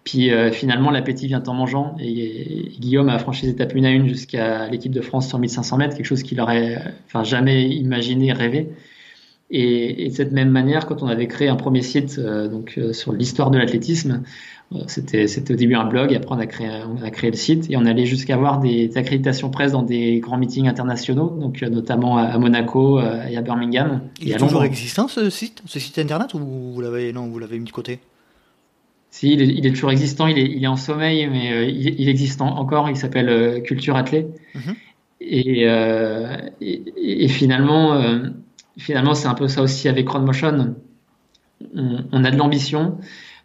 [0.04, 3.92] Puis euh, finalement, l'appétit vient en mangeant et, Guillaume a franchi les étapes une à
[3.92, 8.32] une jusqu'à l'équipe de France sur 1500 mètres, quelque chose qu'il aurait enfin, jamais imaginé,
[8.32, 8.70] rêvé.
[9.52, 12.76] Et, et, de cette même manière, quand on avait créé un premier site euh, donc
[12.78, 14.24] euh, sur l'histoire de l'athlétisme,
[14.86, 17.72] c'était c'était au début un blog, après on a créé on a créé le site
[17.72, 22.20] et on allait jusqu'à avoir des, accréditations presse dans des grands meetings internationaux, donc notamment
[22.20, 24.02] à, Monaco et à Birmingham.
[24.22, 27.58] Il est toujours existant ce site, ce site internet ou vous l'avez non vous l'avez
[27.58, 28.00] mis de côté?
[29.12, 32.10] Si, il est, toujours existant, il est, il est en sommeil, mais euh, il, il,
[32.10, 34.28] existe encore, il s'appelle euh, Culture Athlée.
[34.54, 34.76] Mhm.
[35.22, 38.02] Euh, et, et, finalement,
[38.78, 40.76] finalement c'est un peu ça aussi avec Motion.
[41.76, 42.98] On, on a de l'ambition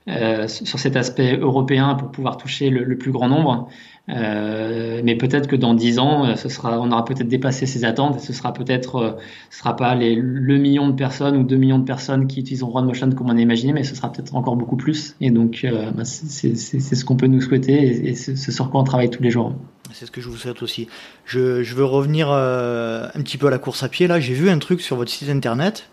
[0.06, 3.68] sur cet aspect européen pour pouvoir toucher le, plus grand nombre.
[4.10, 8.18] Euh, mais peut-être que dans dix ans, euh, on aura peut-être dépassé ces attentes et
[8.18, 9.12] ce sera peut-être, euh,
[9.50, 13.10] ce sera pas le million de personnes ou deux millions de personnes qui utiliseront Motion
[13.12, 15.16] comme on a imaginé, mais ce sera peut-être encore beaucoup plus.
[15.20, 18.84] Et donc, bah, c'est ce qu'on peut nous souhaiter et, c'est ce sur quoi on
[18.84, 19.54] travaille tous les jours.
[19.92, 20.88] C'est ce que je vous souhaite aussi.
[21.24, 24.06] Je veux revenir un petit peu à la course à pied.
[24.06, 25.88] Là, j'ai vu un truc sur votre site internet.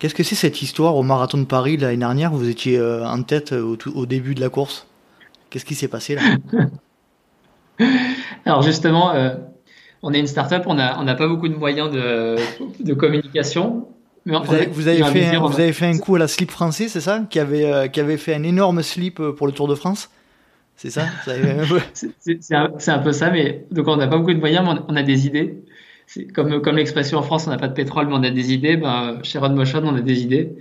[0.00, 3.52] Qu'est-ce que c'est cette histoire au marathon de Paris l'année dernière Vous étiez en tête
[3.52, 4.86] au, au début de la course?
[5.50, 6.22] Qu'est-ce qui s'est passé là?
[8.44, 9.34] Alors justement, euh,
[10.02, 12.36] on est une start-up, on n'a on pas beaucoup de moyens de,
[12.80, 13.88] de communication.
[14.26, 16.50] Mais vous, avez, vous, avez fait un, vous avez fait un coup à la slip
[16.50, 17.24] français, c'est ça?
[17.30, 20.10] Qui avait, euh, qui avait fait un énorme slip euh, pour le Tour de France?
[20.76, 21.06] C'est ça?
[21.94, 24.96] C'est un, un, peu ça, mais donc on n'a pas beaucoup de moyens, mais on,
[24.96, 25.62] a des idées.
[26.34, 28.76] Comme, comme l'expression en France, on n'a pas de pétrole, mais on a des idées.
[28.76, 30.56] Ben, chez Rod Motion, on a des idées.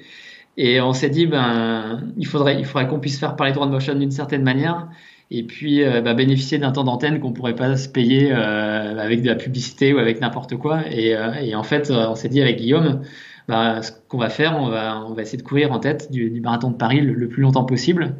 [0.57, 3.71] Et on s'est dit, ben, il faudrait, il faudrait qu'on puisse faire parler de Rod
[3.71, 4.87] Motion d'une certaine manière
[5.31, 9.21] et puis euh, bah, bénéficier d'un temps d'antenne qu'on pourrait pas se payer euh, avec
[9.21, 10.81] de la publicité ou avec n'importe quoi.
[10.91, 13.01] Et, euh, et, en fait, on s'est dit avec Guillaume,
[13.47, 16.29] bah, ce qu'on va faire, on va, on va essayer de courir en tête du,
[16.29, 18.15] du marathon de Paris le, plus longtemps possible.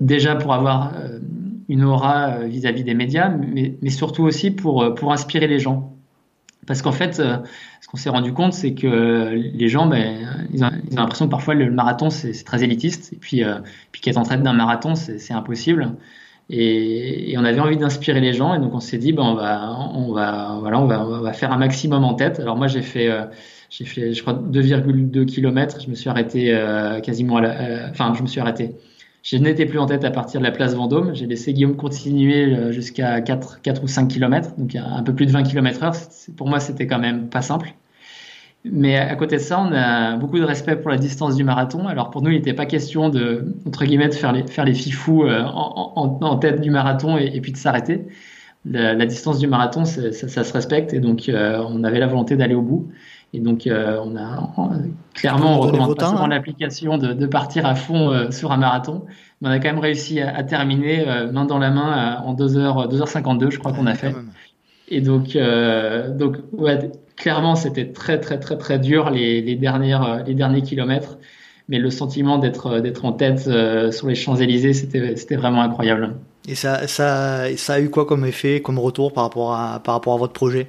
[0.00, 0.94] déjà pour avoir
[1.68, 5.91] une aura vis-à-vis des médias, mais, mais, surtout aussi pour, pour inspirer les gens.
[6.66, 10.70] Parce qu'en fait, ce qu'on s'est rendu compte, c'est que les gens, ben, ils ont,
[10.92, 13.12] l'impression que parfois le marathon, c'est très élitiste.
[13.12, 13.56] Et puis, euh,
[14.00, 15.96] qu'être en train d'un marathon, c'est impossible.
[16.50, 18.54] Et, on avait envie d'inspirer les gens.
[18.54, 22.38] Et donc, on s'est dit, ben, on, va, faire un maximum en tête.
[22.38, 23.24] Alors, moi, j'ai fait, euh,
[23.70, 25.80] je crois, 2,2 km.
[25.80, 28.76] Je me suis arrêté euh, quasiment à la, enfin, je me suis arrêté
[29.22, 31.14] je n'étais plus en tête à partir de la place Vendôme.
[31.14, 35.26] J'ai laissé Guillaume continuer euh, jusqu'à 4, 4 ou 5 km, donc un peu plus
[35.26, 35.94] de 20 km heure.
[36.36, 37.72] Pour moi, c'était quand même pas simple.
[38.64, 41.86] Mais à côté de ça, on a beaucoup de respect pour la distance du marathon.
[41.88, 44.74] Alors pour nous, il n'était pas question de, entre guillemets, de faire les, faire les
[44.74, 48.06] fifous euh, en, tête du marathon et, puis de s'arrêter.
[48.64, 52.06] La, la, distance du marathon, ça, ça, se respecte et donc euh, on avait la
[52.06, 52.88] volonté d'aller au bout.
[53.34, 54.50] Et donc, euh, on a
[55.14, 56.28] clairement, on recommande pas hein.
[56.28, 59.06] l'application de, de, partir à fond euh, sur un marathon,
[59.40, 62.34] mais on a quand même réussi à, à terminer euh, main dans la main en
[62.34, 64.14] 2h, 2h52, je crois qu'on a fait.
[64.88, 65.38] Et donc,
[66.18, 71.16] donc ouais, clairement, c'était très, très, très, très dur les, les, dernières, les derniers kilomètres.
[71.68, 73.48] Mais le sentiment d'être, d'être en tête
[73.92, 76.16] sur les Champs-Élysées, c'était, c'était vraiment incroyable.
[76.46, 79.94] Et ça, ça, ça a eu quoi comme effet, comme retour par rapport à, par
[79.94, 80.68] rapport à votre projet?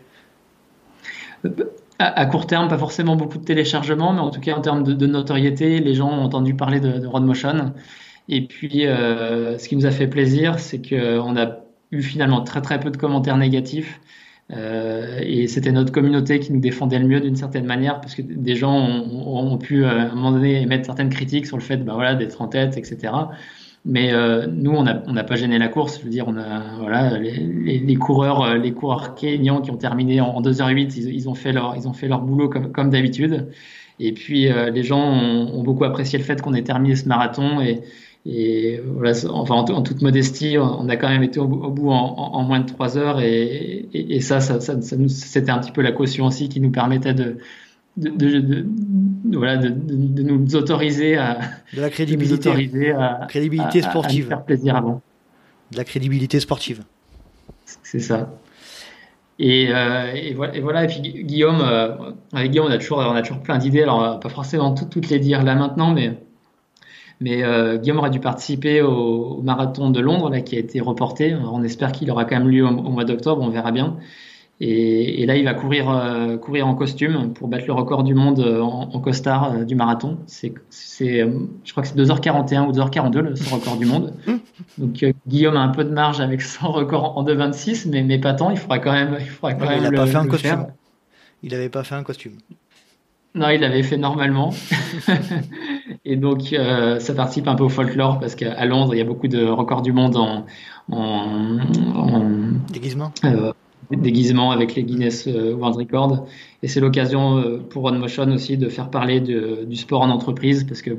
[1.99, 5.07] À, court terme, pas forcément beaucoup de téléchargements, mais en tout cas en termes de,
[5.07, 7.73] notoriété, les gens ont entendu parler de, de Motion.
[8.29, 11.57] Et puis, euh, ce qui nous a fait plaisir, c'est qu'on a
[11.91, 13.99] eu finalement très très peu de commentaires négatifs.
[14.51, 18.21] Euh, et c'était notre communauté qui nous défendait le mieux d'une certaine manière, parce que
[18.21, 21.77] des gens ont, pu euh, à un moment donné émettre certaines critiques sur le fait
[21.77, 23.13] bah, voilà, d'être en tête, etc.
[23.85, 25.99] Mais euh, nous, on n'a pas gêné la course.
[25.99, 30.41] Je veux dire, on a voilà les, coureurs, euh, les coureurs qui ont terminé en,
[30.41, 33.49] 2h08, ils, ont fait leur, ils ont fait leur boulot comme, comme d'habitude.
[33.99, 37.61] Et puis euh, les gens ont, beaucoup apprécié le fait qu'on ait terminé ce marathon
[37.61, 37.81] et,
[38.25, 42.61] et voilà, enfin en, toute modestie, on a quand même été au, bout en, moins
[42.61, 46.25] de 3 heures et, et, ça, ça, ça, ça c'était un petit peu la caution
[46.25, 47.37] aussi qui nous permettait de
[47.97, 51.39] de, de, de, voilà, de, de, nous autoriser à
[51.73, 55.01] de la crédibilité, à, crédibilité sportive, faire plaisir avant.
[55.71, 56.83] De la crédibilité sportive.
[57.83, 58.29] C'est ça.
[59.39, 62.99] Et, euh, et, voilà, et, voilà, et puis Guillaume, euh, avec Guillaume, on a toujours,
[62.99, 63.83] on a toujours plein d'idées.
[63.83, 66.17] Alors, pas forcément toutes les dire là maintenant, mais,
[67.19, 71.35] mais euh, Guillaume aura dû participer au, marathon de Londres là, qui a été reporté.
[71.35, 73.97] on espère qu'il aura quand même lieu au mois d'octobre, on verra bien.
[74.59, 78.39] Et, là, il va courir, euh, courir en costume pour battre le record du monde
[78.39, 80.19] euh, en, costard euh, du marathon.
[80.27, 84.13] C'est, je crois que c'est 2h41 ou 2h42 ce record du monde.
[84.77, 88.33] Donc Guillaume a un peu de marge avec son record en 2h26, mais, mais pas
[88.33, 88.51] tant.
[88.51, 90.67] Il faudra quand même, il faudra quand même il le, pas fait un costume.
[91.41, 92.33] Il n'avait pas fait un costume.
[93.35, 94.53] Non, il l'avait fait normalement.
[96.05, 96.55] et donc,
[96.99, 99.81] ça participe un peu au folklore parce qu'à Londres, il y a beaucoup de records
[99.81, 100.45] du monde en,
[100.91, 101.57] en,
[101.95, 102.29] en
[102.71, 103.11] déguisement?
[103.95, 106.27] Déguisement avec les Guinness euh, World Records.
[106.61, 110.81] Et c'est l'occasion euh, pour Motion aussi de faire parler du sport en entreprise parce
[110.81, 110.91] que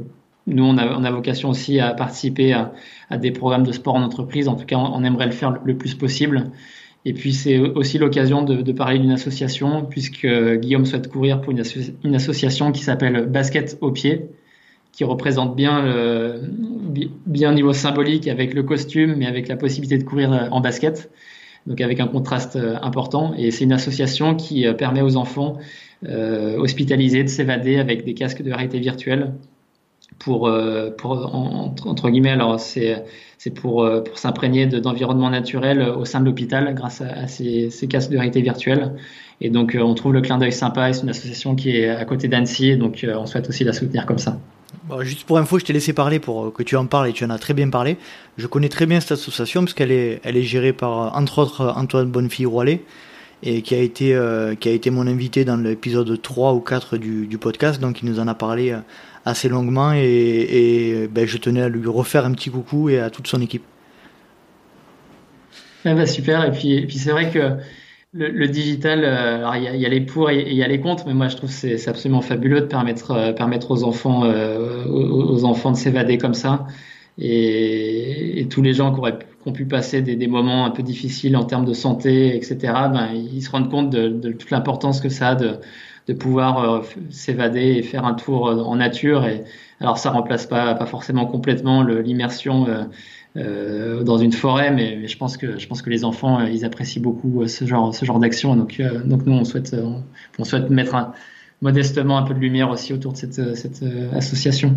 [0.46, 2.72] nous, on a, on a vocation aussi à participer à,
[3.16, 4.48] des programmes de sport en entreprise.
[4.48, 6.50] En tout cas, on, aimerait le faire le, plus possible.
[7.06, 12.14] Et puis, c'est aussi l'occasion de, parler d'une association, puisque Guillaume souhaite courir pour une,
[12.14, 14.26] association qui s'appelle Basket au pied,
[14.92, 16.42] qui représente bien, le,
[17.24, 21.10] bien niveau symbolique avec le costume, mais avec la possibilité de courir en basket
[21.66, 23.34] donc avec un contraste euh, important.
[23.36, 25.58] Et c'est une association qui euh, permet aux enfants
[26.06, 29.32] euh, hospitalisés de s'évader avec des casques de réalité virtuelle
[30.18, 30.50] pour,
[30.96, 33.02] pour entre, guillemets, alors c'est
[33.36, 38.18] c'est pour pour s'imprégner d'environnement naturel au sein de l'hôpital grâce à, ces, casques de
[38.18, 38.92] réalité virtuelle.
[39.40, 40.92] Et donc on trouve le clin d'œil sympa.
[40.92, 44.18] C'est une association qui est à côté d'Annecy, donc on souhaite aussi la soutenir comme
[44.18, 44.38] ça
[45.00, 47.30] juste pour info, je t'ai laissé parler pour que tu en parles et tu en
[47.30, 47.96] as très bien parlé.
[48.36, 51.72] Je connais très bien cette association parce qu'elle est, elle est gérée par, entre autres,
[51.76, 52.82] Antoine Bonnefille-Roilet
[53.42, 56.96] et qui a été, euh, qui a été mon invité dans l'épisode 3 ou 4
[56.96, 57.80] du, podcast.
[57.80, 58.78] Donc, il nous en a parlé euh,
[59.24, 63.26] assez longuement et, ben, je tenais à lui refaire un petit coucou et à toute
[63.26, 63.64] son équipe.
[65.84, 66.44] bah super.
[66.44, 67.58] Et puis, et puis c'est vrai que
[68.14, 71.06] le, digital, euh, alors il y, a, les pour et il y a les contre,
[71.06, 74.86] mais moi je trouve que c'est absolument fabuleux de permettre, euh, permettre aux enfants, euh,
[74.86, 76.66] aux, enfants de s'évader comme ça.
[77.18, 80.82] Et, tous les gens qui, auraient, qui ont pu passer des, des, moments un peu
[80.82, 82.58] difficiles en termes de santé, etc.,
[82.92, 85.58] ben, ils se rendent compte de, de toute l'importance que ça a de,
[86.06, 89.26] de pouvoir s'évader et faire un tour en nature.
[89.26, 89.44] Et,
[89.80, 92.66] alors ça remplace pas, pas forcément complètement l'immersion
[93.36, 96.64] euh, dans une forêt, mais, je pense que je pense que les enfants euh, ils
[96.64, 98.54] apprécient beaucoup euh, ce genre ce genre d'action.
[98.54, 99.74] Donc donc nous on souhaite
[100.38, 101.12] on, souhaite mettre un,
[101.60, 103.82] modestement un peu de lumière aussi autour de cette, cette
[104.12, 104.76] association.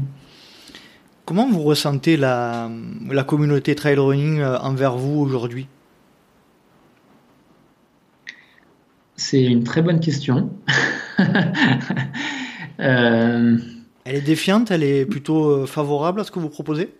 [1.25, 2.71] Comment vous ressentez la,
[3.11, 5.67] la communauté trail running envers vous aujourd'hui?
[9.17, 10.49] C'est une très bonne question.
[12.79, 16.93] Elle est défiante, elle est plutôt favorable à ce que vous proposez?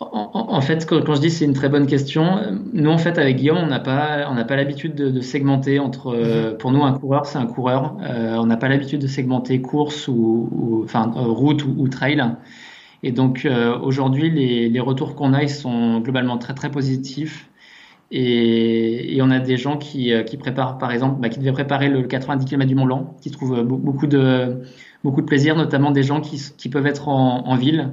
[0.00, 2.40] En, fait, quand, je dis c'est une très bonne question,
[2.72, 6.14] nous en fait avec Guillaume, on n'a pas, on n'a pas l'habitude de, segmenter entre.
[6.14, 6.58] Euh, mhm.
[6.58, 7.96] pour nous, un coureur, c'est un coureur.
[8.02, 12.22] Euh, on n'a pas l'habitude de segmenter course ou, enfin euh, route ou, trail.
[13.02, 13.48] Et donc
[13.82, 17.48] aujourd'hui, les, retours qu'on a, ils sont globalement très très positifs.
[18.10, 22.46] Et, on a des gens qui, préparent, par exemple, bah, qui devaient préparer le 90
[22.46, 24.62] km du Mont Blanc, qui trouvent beaucoup de
[25.04, 27.92] beaucoup de plaisir, notamment des gens qui, peuvent être en ville euh,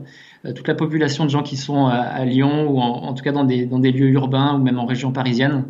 [0.53, 3.65] toute la population de gens qui sont à, Lyon ou en, tout cas dans des,
[3.91, 5.65] lieux urbains ou même en région parisienne,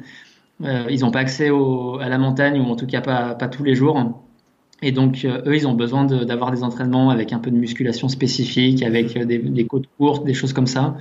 [0.64, 3.76] euh, ils n'ont pas accès à la montagne ou en tout cas pas, tous les
[3.76, 4.22] jours.
[4.82, 8.10] Et donc, euh, eux, ils ont besoin d'avoir des entraînements avec un peu de musculation
[8.10, 10.98] spécifique, avec des, côtes courtes, des choses comme ça.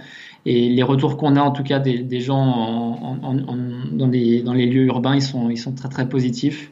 [0.46, 3.56] Et les retours qu'on a, en tout cas, des, gens en, en,
[3.92, 6.70] dans, les, lieux urbains, ils sont, ils sont très, très positifs.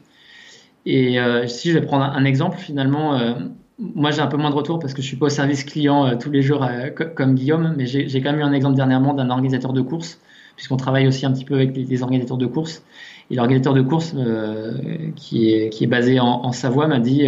[0.85, 3.17] Et si je vais prendre un, exemple, finalement,
[3.79, 6.05] moi, j'ai un peu moins de retours parce que je suis pas au service client
[6.05, 9.13] euh, tous les jours euh, comme Guillaume, mais j'ai quand même eu un exemple dernièrement
[9.13, 10.19] d'un organisateur de course,
[10.55, 12.83] puisqu'on travaille aussi un petit peu avec les, organisateurs de course.
[13.31, 14.73] Et l'organisateur de course euh,
[15.15, 17.25] qui, est, basé en, Savoie m'a dit,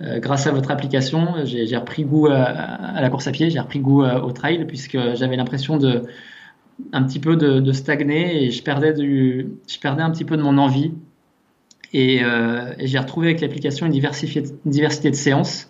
[0.00, 4.04] grâce à votre application, j'ai repris goût à, la course à pied, j'ai repris goût
[4.04, 6.02] au trail, puisque j'avais l'impression de
[6.92, 10.92] un petit peu de, stagner et je perdais un petit peu de mon envie.
[11.92, 15.68] Et, et j'ai retrouvé avec l'application une, une diversité de séances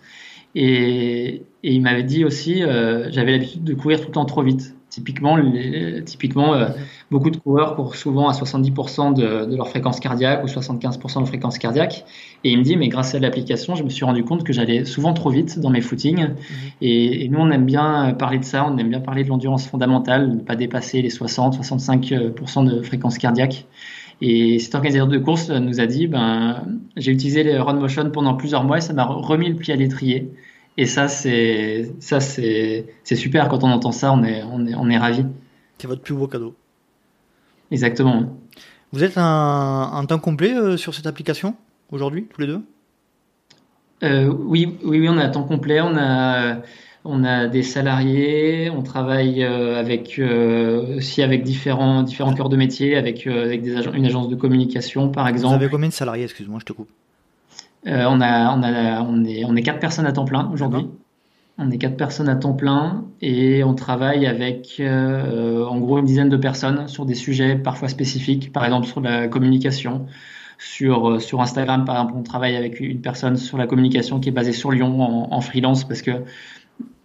[0.55, 4.75] et, Et il m'avait dit aussi, j'avais l'habitude de courir tout le temps trop vite.
[4.91, 5.39] Typiquement,
[6.05, 6.69] typiquement euh,
[7.13, 11.29] beaucoup de coureurs courent souvent à 70% de, leur fréquence cardiaque ou 75% de leur
[11.29, 12.05] fréquence cardiaque.
[12.43, 14.85] Et il me dit, mais grâce à l'application, je me suis rendu compte que j'allais
[14.85, 16.31] souvent trop vite dans mes footings.
[16.31, 16.35] Mhm.
[16.83, 20.29] Et, nous, on aime bien parler de ça, on aime bien parler de l'endurance fondamentale,
[20.29, 23.67] ne pas dépasser les 60-65% de fréquence cardiaque.
[24.23, 26.65] Et cet organisateur de course nous a dit, ben,
[26.97, 29.77] j'ai utilisé les Run Motion pendant plusieurs mois et ça m'a remis le pied à
[29.77, 30.31] l'étrier.
[30.77, 33.49] Et ça, c'est ça, c'est super.
[33.49, 35.25] Quand on entend ça, on est on est on est ravi.
[35.79, 36.55] C'est votre plus beau cadeau.
[37.71, 38.37] Exactement.
[38.93, 41.55] Vous êtes un, temps complet euh, sur cette application
[41.93, 42.61] aujourd'hui, tous les deux?
[44.03, 45.81] Euh, oui, oui, oui, on est à temps complet.
[45.81, 46.63] On a
[47.05, 50.21] on a des salariés, on travaille euh, avec
[50.97, 55.29] aussi avec différents différents cœurs de métier, avec avec des une agence de communication par
[55.29, 55.57] exemple.
[55.57, 56.25] Vous avez combien de salariés?
[56.25, 56.91] Excuse-moi, je te coupe.
[57.87, 60.87] Euh, on, a, on, a, on, est, on est quatre personnes à temps plein aujourd'hui.
[61.59, 66.07] On est quatre personnes à temps plein et on travaille avec euh, en gros une
[66.07, 70.07] dizaine de personnes sur des sujets parfois spécifiques, par exemple sur la communication.
[70.59, 74.29] Sur, euh, sur Instagram, par exemple, on travaille avec une personne sur la communication qui
[74.29, 76.11] est basée sur Lyon en, freelance parce que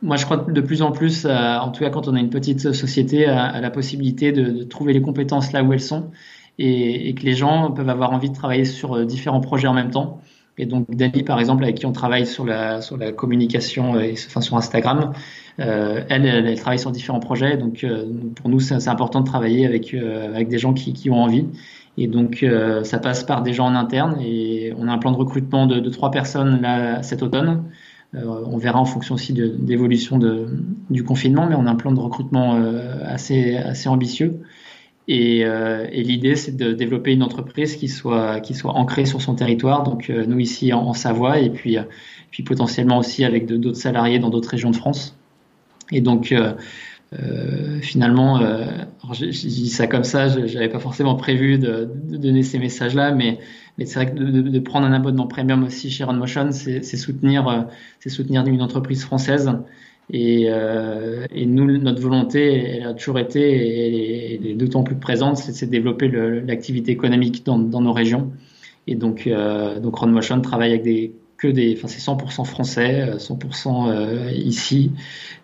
[0.01, 2.73] moi, je crois de plus en plus, en tout cas quand on a une petite
[2.73, 6.11] société, à, la possibilité de, trouver les compétences là où elles sont
[6.59, 10.21] et, que les gens peuvent avoir envie de travailler sur différents projets en même temps.
[10.57, 14.13] Et donc Dani, par exemple, avec qui on travaille sur la sur la communication et
[14.27, 15.11] enfin sur Instagram,
[15.59, 17.57] euh, elle, elle, travaille sur différents projets.
[17.57, 21.21] Donc euh, pour nous, c'est important de travailler avec euh, avec des gens qui, ont
[21.21, 21.45] envie.
[21.97, 24.17] Et donc euh, ça passe par des gens en interne.
[24.21, 27.63] Et on a un plan de recrutement de, de trois personnes là cet automne.
[28.15, 30.47] On verra en fonction aussi de d'évolution de,
[30.89, 32.55] du confinement, mais on a un plan de recrutement
[33.03, 34.39] assez assez ambitieux.
[35.07, 39.83] Et, euh, et l'idée, c'est de développer une entreprise qui soit, ancrée sur son territoire,
[39.83, 41.83] donc euh, nous ici en, Savoie, et puis, euh,
[42.31, 45.15] puis potentiellement aussi avec d'autres salariés dans d'autres régions de France.
[45.91, 46.33] Et donc,
[47.13, 48.41] euh, finalement,
[49.13, 53.39] je, dis ça comme ça, je n'avais pas forcément prévu de, donner ces messages-là, mais,
[53.79, 57.67] c'est vrai que de, prendre un abonnement premium aussi chez Runmotion, c'est soutenir,
[57.99, 59.51] c'est soutenir une entreprise française
[60.11, 65.37] et, euh, nous, notre volonté, elle a toujours été, et elle est, d'autant plus présente,
[65.37, 68.31] c'est de développer l'activité économique dans, nos régions.
[68.87, 73.89] Et donc, euh, donc Motion travaille avec des que des, enfin c'est 100% français, 100%
[73.89, 74.91] euh, ici,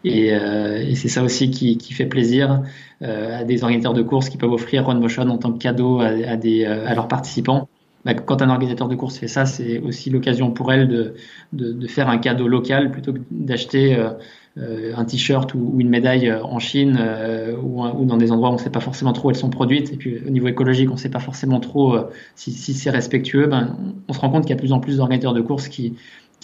[0.04, 2.64] et, euh, et c'est ça aussi qui, qui fait plaisir
[3.02, 6.38] euh, à des organisateurs de courses qui peuvent offrir Motion en tant que cadeau à,
[6.38, 7.68] des, à leurs participants.
[8.04, 11.14] Bah, quand un organisateur de course fait ça, c'est aussi l'occasion pour elle de,
[11.54, 14.10] de, de, faire un cadeau local plutôt que d'acheter euh,
[14.58, 18.56] un t-shirt ou, une médaille euh, en Chine euh, ou, dans des endroits où on
[18.56, 19.94] ne sait pas forcément trop où elles sont produites.
[19.94, 21.98] Et puis au niveau écologique on ne sait pas forcément trop
[22.36, 23.78] si, c'est respectueux, ben,
[24.08, 25.96] on se rend compte qu'il y a de plus en plus d'organisateurs de courses qui,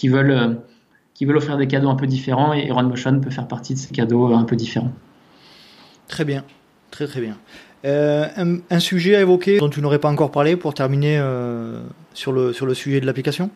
[0.04, 0.58] veulent
[1.36, 2.52] offrir des cadeaux un peu différents.
[2.54, 4.92] Et Run Motion peut faire partie de ces cadeaux un peu différents.
[6.06, 6.44] Très bien,
[6.90, 7.36] très très bien.
[7.84, 11.22] un, sujet à évoquer dont tu n'aurais pas encore parlé pour terminer
[12.14, 13.50] sur le sujet de l'application?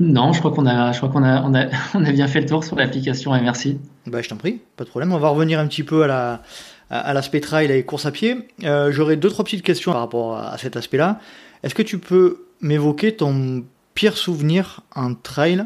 [0.00, 2.40] Non, je crois qu'on a, je crois qu'on a, on a, on a bien fait
[2.40, 3.78] le tour sur l'application et merci.
[4.06, 5.12] Bah, je t'en prie, pas de problème.
[5.12, 6.42] On va revenir un petit peu à la,
[6.90, 8.48] à l'aspect trail et course à pied.
[8.64, 11.20] Euh, J'aurais deux trois petites questions par rapport à cet aspect-là.
[11.62, 15.64] Est-ce que tu peux m'évoquer ton pire souvenir en trail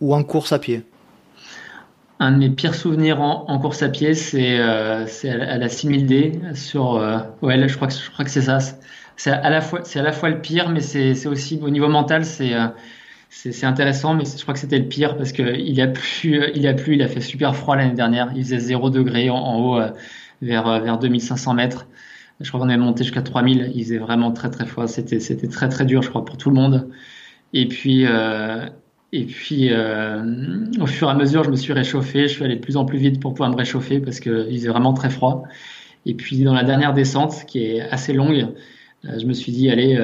[0.00, 0.84] ou en course à pied?
[2.20, 6.96] Un de mes pires souvenirs en, course à pied, c'est euh, à, la 6000D sur.
[6.96, 8.58] Euh, ouais, je crois que je crois que c'est ça.
[9.16, 11.88] C'est à la fois c'est à la fois le pire, mais c'est aussi au niveau
[11.88, 12.66] mental, c'est euh,
[13.30, 16.66] c'est intéressant, mais je crois que c'était le pire parce que il a plu, il
[16.66, 18.32] a plu, il a fait super froid l'année dernière.
[18.34, 19.90] Il faisait 0 degré en, haut, euh,
[20.42, 21.86] vers euh, vers 2500 mètres.
[22.40, 23.72] Je crois qu'on est monté jusqu'à 3000.
[23.74, 24.86] Il faisait vraiment très très froid.
[24.86, 26.88] C'était très très dur, je crois, pour tout le monde.
[27.52, 28.66] Et puis euh,
[29.12, 32.28] et puis euh, au fur et à mesure, je me suis réchauffé.
[32.28, 34.58] Je suis allé de plus en plus vite pour pouvoir me réchauffer parce que il
[34.58, 35.44] faisait vraiment très froid.
[36.06, 38.48] Et puis dans la dernière descente, qui est assez longue,
[39.04, 39.96] je me suis dit allez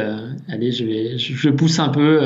[0.49, 2.20] allez, je vais je, pousse un peu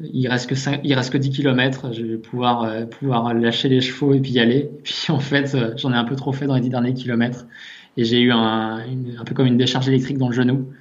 [0.00, 3.68] il reste que 5, il reste que 10 km, je vais pouvoir euh, pouvoir lâcher
[3.68, 4.70] les chevaux et puis y aller.
[4.84, 7.46] Puis en fait, euh, j'en ai un peu trop fait dans les 10 derniers kilomètres
[7.96, 8.82] et j'ai eu un,
[9.26, 10.72] peu comme une décharge électrique dans le genou.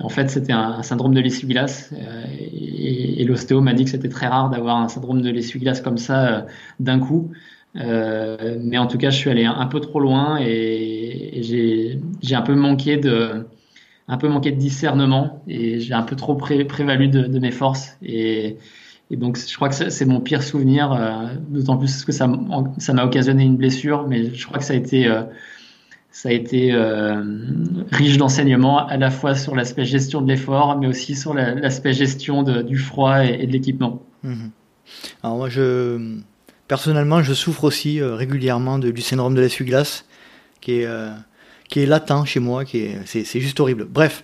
[0.00, 4.08] En fait, c'était un, syndrome de l'essuie-glace euh, et, et l'ostéo m'a dit que c'était
[4.08, 6.46] très rare d'avoir un syndrome de l'essuie-glace comme ça
[6.80, 7.30] d'un coup.
[7.74, 11.42] mais en tout cas, je suis allé un, peu trop loin et, et
[12.22, 13.46] j'ai un peu manqué de
[14.08, 18.56] un peu manqué de discernement et j'ai un peu trop prévalu de, mes forces et,
[19.10, 23.44] donc je crois que c'est mon pire souvenir, euh, d'autant plus que ça m'a occasionné
[23.44, 25.22] une blessure, mais je crois que ça a été euh,
[26.10, 27.22] ça a été euh,
[27.92, 32.42] riche d'enseignements à la fois sur l'aspect gestion de l'effort, mais aussi sur l'aspect gestion
[32.42, 34.02] du froid et, de l'équipement.
[34.22, 34.50] Mhm.
[35.22, 36.18] Alors moi, je
[36.68, 40.06] personnellement, je souffre aussi régulièrement du syndrome de l'essuie-glace,
[40.60, 40.88] qui est
[41.68, 43.86] qui est latent chez moi, qui est c'est juste horrible.
[43.88, 44.22] Bref,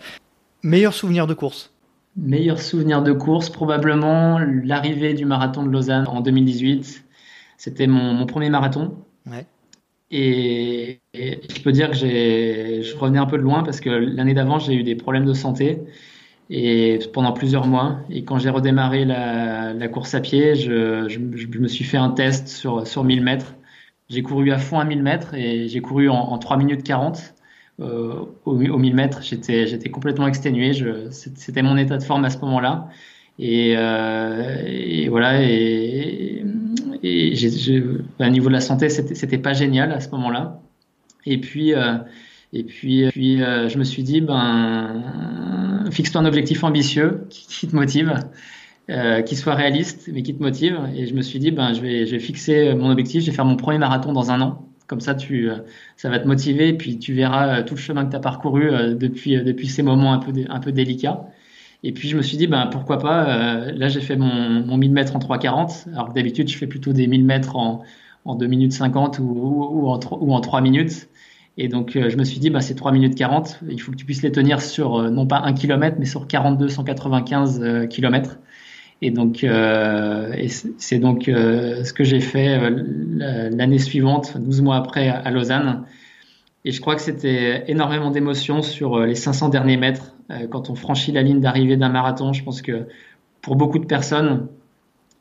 [0.63, 1.73] meilleur souvenir de course.
[2.17, 7.05] Meilleur souvenir de course, probablement l'arrivée du marathon de Lausanne en 2018.
[7.57, 8.97] C'était mon, premier marathon.
[10.11, 14.59] Et, je peux dire que je revenais un peu de loin parce que l'année d'avant,
[14.59, 15.81] j'ai eu des problèmes de santé
[16.51, 18.01] et pendant plusieurs mois.
[18.11, 22.87] Et quand j'ai redémarré la, course à pied, je, me suis fait un test sur,
[22.87, 23.55] sur 1000 mètres.
[24.13, 27.35] J'ai couru à fond à 1000 mètres et j'ai couru en, en 3 minutes 40.
[27.81, 29.23] Euh, au, 1000 mètres.
[29.23, 30.73] J'étais, complètement exténué.
[31.11, 32.89] c'était mon état de forme à ce moment-là.
[33.39, 35.43] Et, euh, voilà.
[35.43, 36.45] Et,
[37.05, 40.61] au niveau de la santé, c'était, pas génial à ce moment-là.
[41.27, 41.95] Et puis, euh,
[42.53, 45.03] et puis je me suis dit, ben,
[45.91, 48.15] fixe-toi un objectif ambitieux qui, te motive.
[49.25, 52.19] Qui soit réaliste mais qui te motive et je me suis dit ben je vais
[52.19, 55.51] fixer mon objectif je vais faire mon premier marathon dans un an comme ça, tu,
[55.51, 55.57] euh,
[55.97, 58.21] ça va te motiver, et puis tu verras euh, tout le chemin que tu as
[58.21, 61.25] parcouru euh, depuis, depuis ces moments un peu, un peu délicats.
[61.83, 64.93] Et puis je me suis dit, ben, pourquoi pas, là j'ai fait mon, mon 1000
[64.93, 67.83] mètres en 3,40, alors que d'habitude je fais plutôt des 1000 mètres en,
[68.27, 71.09] en 2 minutes 50 ou, ou, en, ou en 3 minutes.
[71.57, 74.05] Et donc je me suis dit, ben, c'est 3 minutes 40, il faut que tu
[74.05, 78.39] puisses les tenir sur non pas 1 km, mais sur 42, 195 km.
[79.05, 80.33] Et donc, euh,
[80.79, 85.83] c'est donc euh, ce que j'ai fait euh, l'année suivante, 12 mois après, à Lausanne.
[86.65, 90.15] Et je crois que c'était énormément d'émotions sur les 500 derniers mètres.
[90.51, 92.87] quand on franchit la ligne d'arrivée d'un marathon, je pense que
[93.41, 94.47] pour beaucoup de personnes,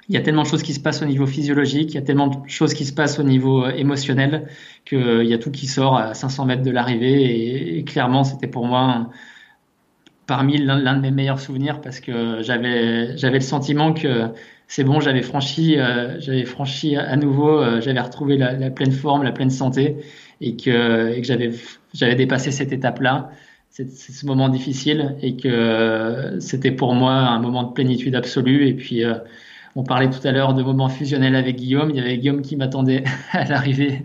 [0.07, 2.03] il y a tellement de choses qui se passent au niveau physiologique, il y a
[2.03, 4.47] tellement de choses qui se passent au niveau émotionnel,
[4.85, 7.77] qu'il y a tout qui sort à 500 mètres de l'arrivée.
[7.79, 9.09] Et, clairement, c'était pour moi
[10.31, 14.29] parmi l'un de mes meilleurs souvenirs parce que j'avais j'avais le sentiment que
[14.69, 19.23] c'est bon, j'avais franchi euh, j'avais franchi à nouveau, euh, j'avais retrouvé la, pleine forme,
[19.23, 19.97] la pleine santé
[20.39, 21.51] et que, que j'avais
[21.93, 23.31] j'avais dépassé cette étape-là,
[23.71, 28.73] c'est ce moment difficile et que c'était pour moi un moment de plénitude absolue et
[28.73, 29.15] puis euh,
[29.75, 31.89] on parlait tout à l'heure de moments fusionnels avec Guillaume.
[31.91, 34.03] Il y avait Guillaume qui m'attendait à l'arrivée.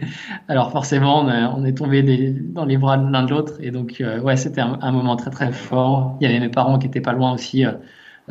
[0.48, 3.54] Alors forcément, on, est tombé dans les bras l'un de l'autre.
[3.60, 6.16] Et donc, euh, ouais, c'était un, moment très très fort.
[6.20, 7.72] Il y avait mes parents qui étaient pas loin aussi, euh,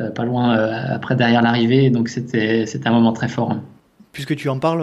[0.00, 1.90] euh, pas loin après derrière l'arrivée.
[1.90, 3.54] Donc c'était c'était un moment très fort.
[4.12, 4.82] Puisque tu en parles,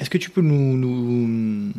[0.00, 1.72] est-ce que tu peux nous, nous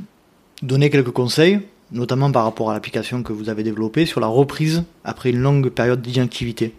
[0.64, 1.60] donner quelques conseils,
[1.92, 5.68] notamment par rapport à l'application que vous avez développée sur la reprise après une longue
[5.70, 6.74] période d'inactivité?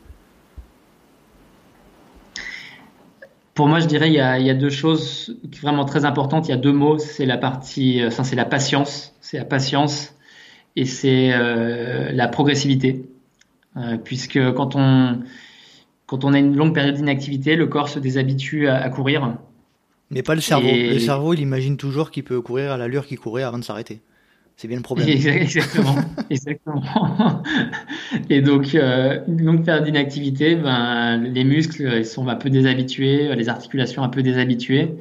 [3.56, 6.46] Pour moi, je dirais il y, a, il y a deux choses vraiment très importantes.
[6.46, 6.98] Il y a deux mots.
[6.98, 9.14] C'est la partie, enfin, c'est la patience.
[9.20, 10.14] C'est la patience
[10.76, 13.06] et c'est euh, la progressivité.
[13.76, 15.22] Euh, puisque quand on
[16.06, 19.36] quand on a une longue période d'inactivité, le corps se déshabitue à, courir.
[20.10, 20.68] Mais pas le cerveau.
[20.70, 24.00] Le cerveau, il imagine toujours qu'il peut courir à l'allure qu'il courait avant de s'arrêter.
[24.56, 25.08] C'est bien le problème.
[25.26, 25.96] Exactement.
[26.30, 26.82] exactement.
[28.30, 33.34] Et donc, euh, une longue période d'inactivité, ben, les muscles ils sont un peu déshabitués,
[33.34, 34.96] les articulations un peu déshabituées.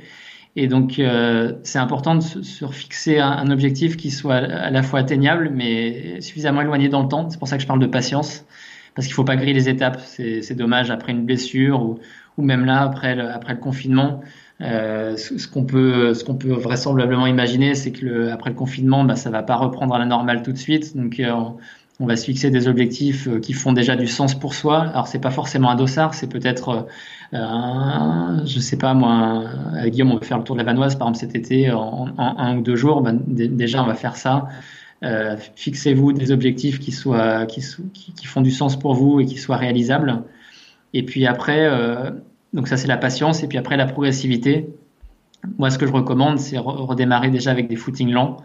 [0.58, 4.84] Et donc, euh, c'est important de se fixer un, un, objectif qui soit à la
[4.84, 7.30] fois atteignable, mais suffisamment éloigné dans le temps.
[7.30, 8.46] C'est pour ça que je parle de patience,
[8.94, 10.00] parce qu'il faut pas griller les étapes.
[10.02, 12.00] C'est dommage après une blessure ou,
[12.38, 14.22] ou même là, après le, après le confinement.
[14.62, 19.04] Euh, ce, qu'on peut, ce qu'on peut vraisemblablement imaginer, c'est que le, après le confinement,
[19.04, 20.96] bah, ça va pas reprendre à la normale tout de suite.
[20.96, 21.34] Donc, euh,
[22.00, 24.84] on va se fixer des objectifs euh, qui font déjà du sens pour soi.
[24.84, 26.88] Alors, c'est pas forcément un dossard, c'est peut-être,
[27.34, 29.44] euh, je sais pas moi,
[29.88, 32.38] Guillaume, on va faire le tour de la Vanoise, par exemple, cet été, en, en
[32.38, 33.02] un ou deux jours.
[33.02, 34.48] Bah, déjà, on va faire ça.
[35.56, 37.62] Fixez-vous des objectifs qui soient, qui,
[37.94, 40.24] qui, qui, font du sens pour vous et qui soient réalisables.
[40.94, 41.70] Et puis après,
[42.56, 43.44] donc ça c'est la patience.
[43.44, 44.68] Et puis après la progressivité.
[45.60, 48.38] Moi ce que je recommande c'est redémarrer déjà avec des footings lents,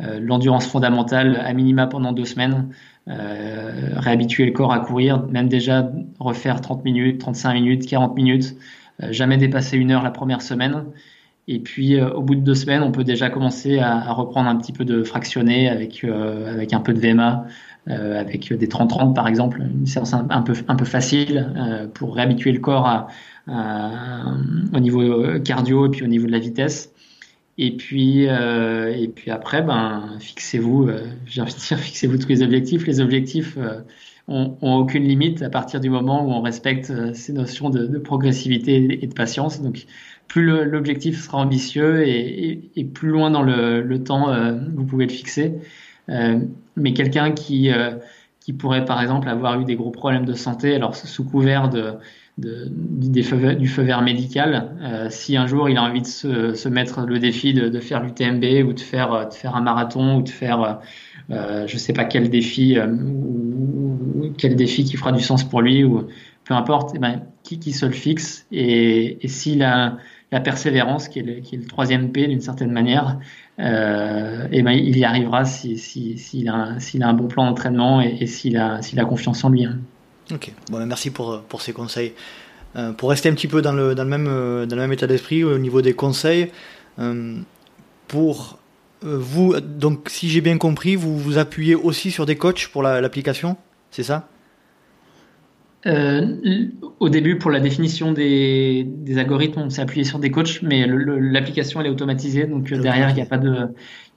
[0.00, 2.68] euh, l'endurance fondamentale à minima pendant deux semaines,
[3.08, 8.56] euh, réhabituer le corps à courir, même déjà refaire 30 minutes, 35 minutes, 40 minutes,
[9.02, 10.84] euh, jamais dépasser une heure la première semaine.
[11.48, 14.72] Et puis au bout de deux semaines, on peut déjà commencer à, reprendre un petit
[14.72, 17.46] peu de fractionné avec avec un peu de VMA,
[17.86, 22.58] avec des 30-30 par exemple, une séance un, peu un peu facile pour réhabituer le
[22.58, 23.08] corps
[23.48, 26.92] euh, au niveau euh, cardio et puis au niveau de la vitesse.
[27.58, 30.90] Et puis, euh, après, ben, fixez-vous,
[31.26, 32.86] j'ai envie de dire, fixez-vous tous les objectifs.
[32.86, 33.56] Les objectifs
[34.28, 39.06] ont, aucune limite à partir du moment où on respecte ces notions de, progressivité et
[39.06, 39.62] de patience.
[39.62, 39.86] Donc,
[40.26, 44.26] plus l'objectif sera ambitieux et, plus loin dans le temps
[44.74, 45.54] vous pouvez le fixer.
[46.08, 47.70] Mais quelqu'un qui,
[48.40, 51.94] qui pourrait, par exemple, avoir eu des gros problèmes de santé, alors sous couvert de
[52.38, 55.08] du feu vert médical.
[55.08, 58.74] si un jour il a envie de se, mettre le défi de, faire l'UTMB ou
[58.74, 60.80] de faire, de faire un marathon ou de faire
[61.30, 65.82] je ne sais pas quel défi ou, quel défi qui fera du sens pour lui
[65.82, 66.06] ou
[66.46, 69.98] peu importe, eh ben, qui, qui se le fixe et, et s'il a
[70.32, 73.18] la persévérance, qui est le, qui est le troisième P d'une certaine manière,
[73.58, 78.00] euh, et ben, il y arrivera s'il si, si, a, a, un bon plan d'entraînement
[78.00, 79.64] et, s'il a, a, confiance en lui.
[79.64, 79.78] Hein.
[80.32, 82.12] Ok, bon, ben, merci pour, pour ces conseils.
[82.76, 84.92] Euh, pour rester un petit peu dans le, dans le, même, euh, dans le même
[84.92, 86.50] état d'esprit au niveau des conseils,
[86.98, 87.38] euh,
[88.08, 88.58] pour
[89.04, 92.82] euh, vous, donc si j'ai bien compris, vous vous appuyez aussi sur des coachs pour
[92.82, 93.56] l'application,
[93.90, 94.28] c'est ça?
[95.86, 96.36] Euh,
[96.98, 100.86] au début, pour la définition des, des algorithmes, on s'est appuyé sur des coachs, mais
[100.86, 103.68] l'application elle est automatisée, donc euh, derrière il n'y a pas de,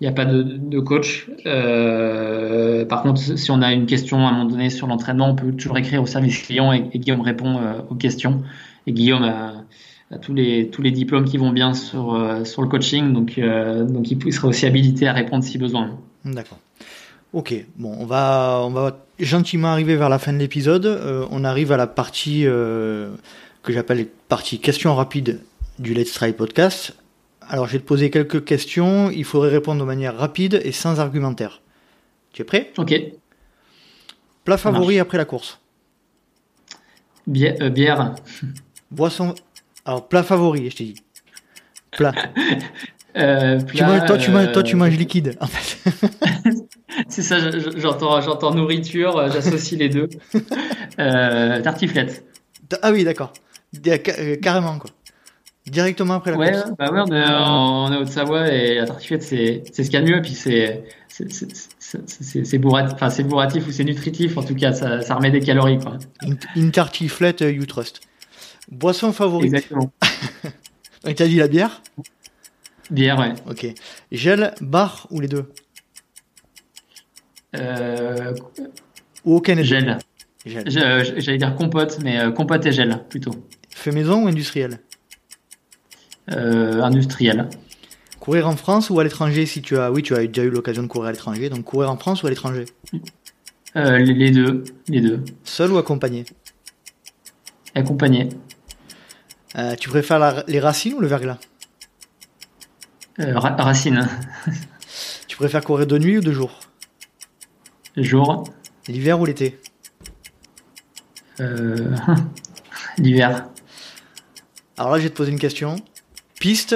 [0.02, 1.30] il a pas de, coach.
[1.46, 5.36] Euh, par contre, si on a une question à un moment donné sur l'entraînement, on
[5.36, 7.60] peut toujours écrire au service client et, Guillaume répond
[7.90, 8.42] aux questions.
[8.88, 9.54] Et Guillaume a,
[10.22, 14.34] tous les tous les diplômes qui vont bien sur sur le coaching, donc donc il
[14.34, 16.00] sera aussi habilité à répondre si besoin.
[16.26, 16.58] D'accord.
[17.32, 20.88] Ok, bon, on va, on va gentiment arriver vers la fin de l'épisode.
[20.88, 23.12] Euh, on arrive à la partie euh,
[23.62, 25.40] que j'appelle partie questions rapides
[25.78, 26.96] du Let's Try podcast.
[27.48, 29.12] Alors, je vais te poser quelques questions.
[29.12, 31.62] Il faudrait répondre de manière rapide et sans argumentaire.
[32.34, 32.72] Tu es prêt?
[32.78, 32.96] Ok.
[34.44, 35.60] Plat favori après la course
[37.28, 37.58] Bière.
[37.62, 38.16] Euh, bière.
[38.90, 39.36] Boisson.
[39.86, 41.04] Alors, plat favori, je t'ai dit.
[41.92, 42.14] Plat.
[43.14, 45.92] plat toi, tu manges, toi, tu manges liquide, en fait.
[47.08, 47.38] C'est ça,
[47.78, 50.10] j'entends, j'entends nourriture, euh, j'associe les deux.
[50.98, 52.26] Euh, tartiflette.
[52.82, 53.32] Ah oui, d'accord.
[53.88, 54.90] Euh, carrément, quoi.
[55.66, 56.74] Directement après la ouais, course.
[56.78, 60.06] Bah ouais, on est en, Haute-Savoie et la tartiflette, c'est, c'est ce qu'il y a
[60.06, 60.22] de mieux.
[60.22, 61.32] Puis c'est, c'est,
[61.80, 64.38] c'est, c'est bourratif, enfin, c'est bourratif ou c'est nutritif.
[64.38, 66.00] En tout cas, ça, ça remet des calories, quoi.
[66.58, 68.02] Une, tartiflette, you trust.
[68.70, 69.46] Boisson favorite.
[69.46, 69.94] Exactement.
[71.08, 71.82] Et t'as dit la bière?
[72.90, 73.34] Bière, ouais.
[73.50, 73.68] Ok.
[74.12, 75.52] Gel, bar ou les deux?
[77.56, 78.34] Euh,
[79.26, 80.00] ou aucun Gel.
[80.46, 83.32] J'allais dire compote, mais euh, compote et gel plutôt.
[83.70, 84.80] Fait maison ou industriel?
[86.32, 87.50] Euh, Industriel.
[88.20, 89.46] Courir en France ou à l'étranger?
[89.46, 91.90] Si tu as oui tu as déjà eu l'occasion de courir à l'étranger donc courir
[91.90, 92.66] en France ou à l'étranger?
[93.76, 95.24] Euh, les, deux les deux.
[95.44, 96.26] Seul ou accompagné?
[97.76, 98.30] Accompagné.
[99.58, 101.40] Euh, tu préfères les racines ou le verglas?
[103.20, 104.08] Racines.
[105.28, 106.60] tu préfères courir de nuit ou de jour?
[107.98, 108.46] Jour.
[108.88, 109.60] L'hiver ou l'été?
[111.40, 111.96] Euh...
[112.98, 113.48] L'hiver.
[114.78, 115.76] Alors là, je vais te poser une question.
[116.40, 116.76] Piste,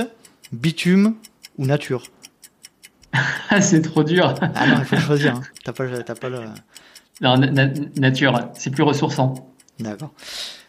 [0.51, 1.15] bitume
[1.57, 2.03] ou nature?
[3.61, 4.35] C'est trop dur.
[4.41, 5.35] ah non, il faut choisir.
[5.35, 5.41] Hein.
[5.63, 5.85] T'as pas,
[6.15, 6.39] pas le...
[7.21, 7.37] Non,
[7.95, 9.53] nature, c'est plus ressourçant.
[9.79, 10.11] D'accord.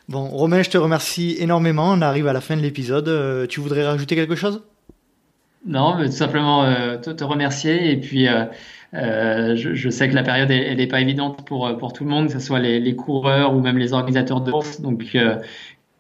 [0.09, 1.91] Bon, Romain, je te remercie énormément.
[1.93, 3.09] On arrive à la fin de l'épisode.
[3.09, 4.63] Euh, tu voudrais rajouter quelque chose?
[5.67, 8.45] Non, mais tout simplement euh, te, remercier et puis euh,
[8.93, 12.11] euh, je, je, sais que la période elle n'est pas évidente pour pour tout le
[12.11, 14.83] monde, que ce soit les, les coureurs ou même les organisateurs de course.
[14.83, 15.37] Donc euh,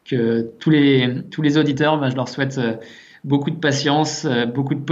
[0.05, 2.75] que tous les tous les auditeurs, bah, je leur souhaite euh,
[3.25, 4.85] beaucoup de patience, euh, beaucoup de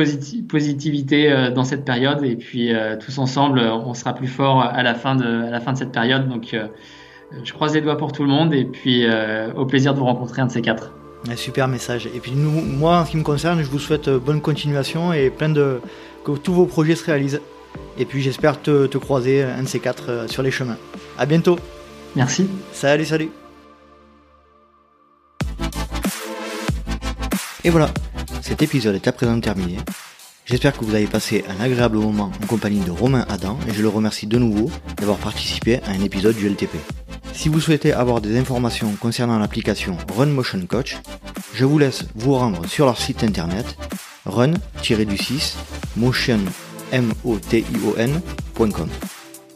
[0.49, 5.17] positivité dans cette période et puis tous ensemble, on sera plus fort à la fin
[5.17, 6.29] de à la fin de cette période.
[6.29, 6.57] Donc
[7.45, 9.05] je croise les doigts pour tout le monde et puis
[9.55, 10.95] au plaisir de vous rencontrer un de ces quatre.
[11.29, 12.07] Un super message.
[12.07, 15.31] Et puis nous, moi, en ce qui me concerne, je vous souhaite bonne continuation et
[15.31, 15.81] plein de
[16.25, 17.41] que tous vos projets se réalisent.
[17.99, 20.77] Et puis j'espère te, te, croiser un de ces quatre euh, sur les chemins.
[21.19, 21.59] À bientôt.
[22.17, 22.49] Merci.
[22.73, 23.31] Salut, salut.
[27.65, 27.91] Et voilà,
[28.41, 29.79] cet épisode est à présent terminé.
[30.53, 33.81] J'espère que vous avez passé un agréable moment en compagnie de Romain Adam et je
[33.81, 36.77] le remercie de nouveau d'avoir participé à un épisode du LTP.
[37.33, 40.99] Si vous souhaitez avoir des informations concernant l'application Run Motion Coach,
[41.55, 43.79] je vous laisse vous rendre sur leur site internet
[44.27, 45.55] run-du6
[45.97, 46.41] motion
[47.25, 48.89] motion.com.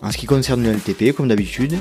[0.01, 1.77] En ce qui concerne le LTP, comme d'habitude,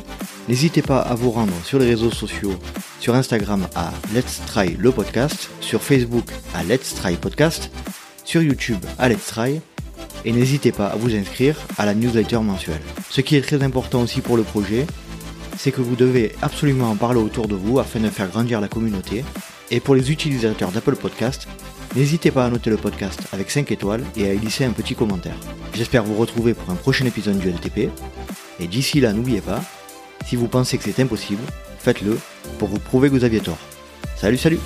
[0.50, 2.56] n'hésitez pas à vous rendre sur les réseaux sociaux,
[3.00, 7.72] sur Instagram à Let's Try le podcast, sur Facebook à Let's Try Podcast,
[8.26, 9.62] sur YouTube à Let's Try,
[10.26, 12.82] et n'hésitez pas à vous inscrire à la newsletter mensuelle.
[13.10, 14.86] Ce qui est très important aussi pour le projet,
[15.58, 18.68] c'est que vous devez absolument en parler autour de vous afin de faire grandir la
[18.68, 19.24] communauté.
[19.72, 21.48] Et pour les utilisateurs d'Apple Podcast,
[21.96, 25.38] N'hésitez pas à noter le podcast avec 5 étoiles et à y un petit commentaire.
[25.74, 27.90] J'espère vous retrouver pour un prochain épisode du LTP.
[28.60, 29.62] Et d'ici là, n'oubliez pas,
[30.26, 31.42] si vous pensez que c'est impossible,
[31.80, 32.20] faites-le
[32.60, 33.60] pour vous prouver que vous aviez tort.
[34.18, 34.60] Salut, salut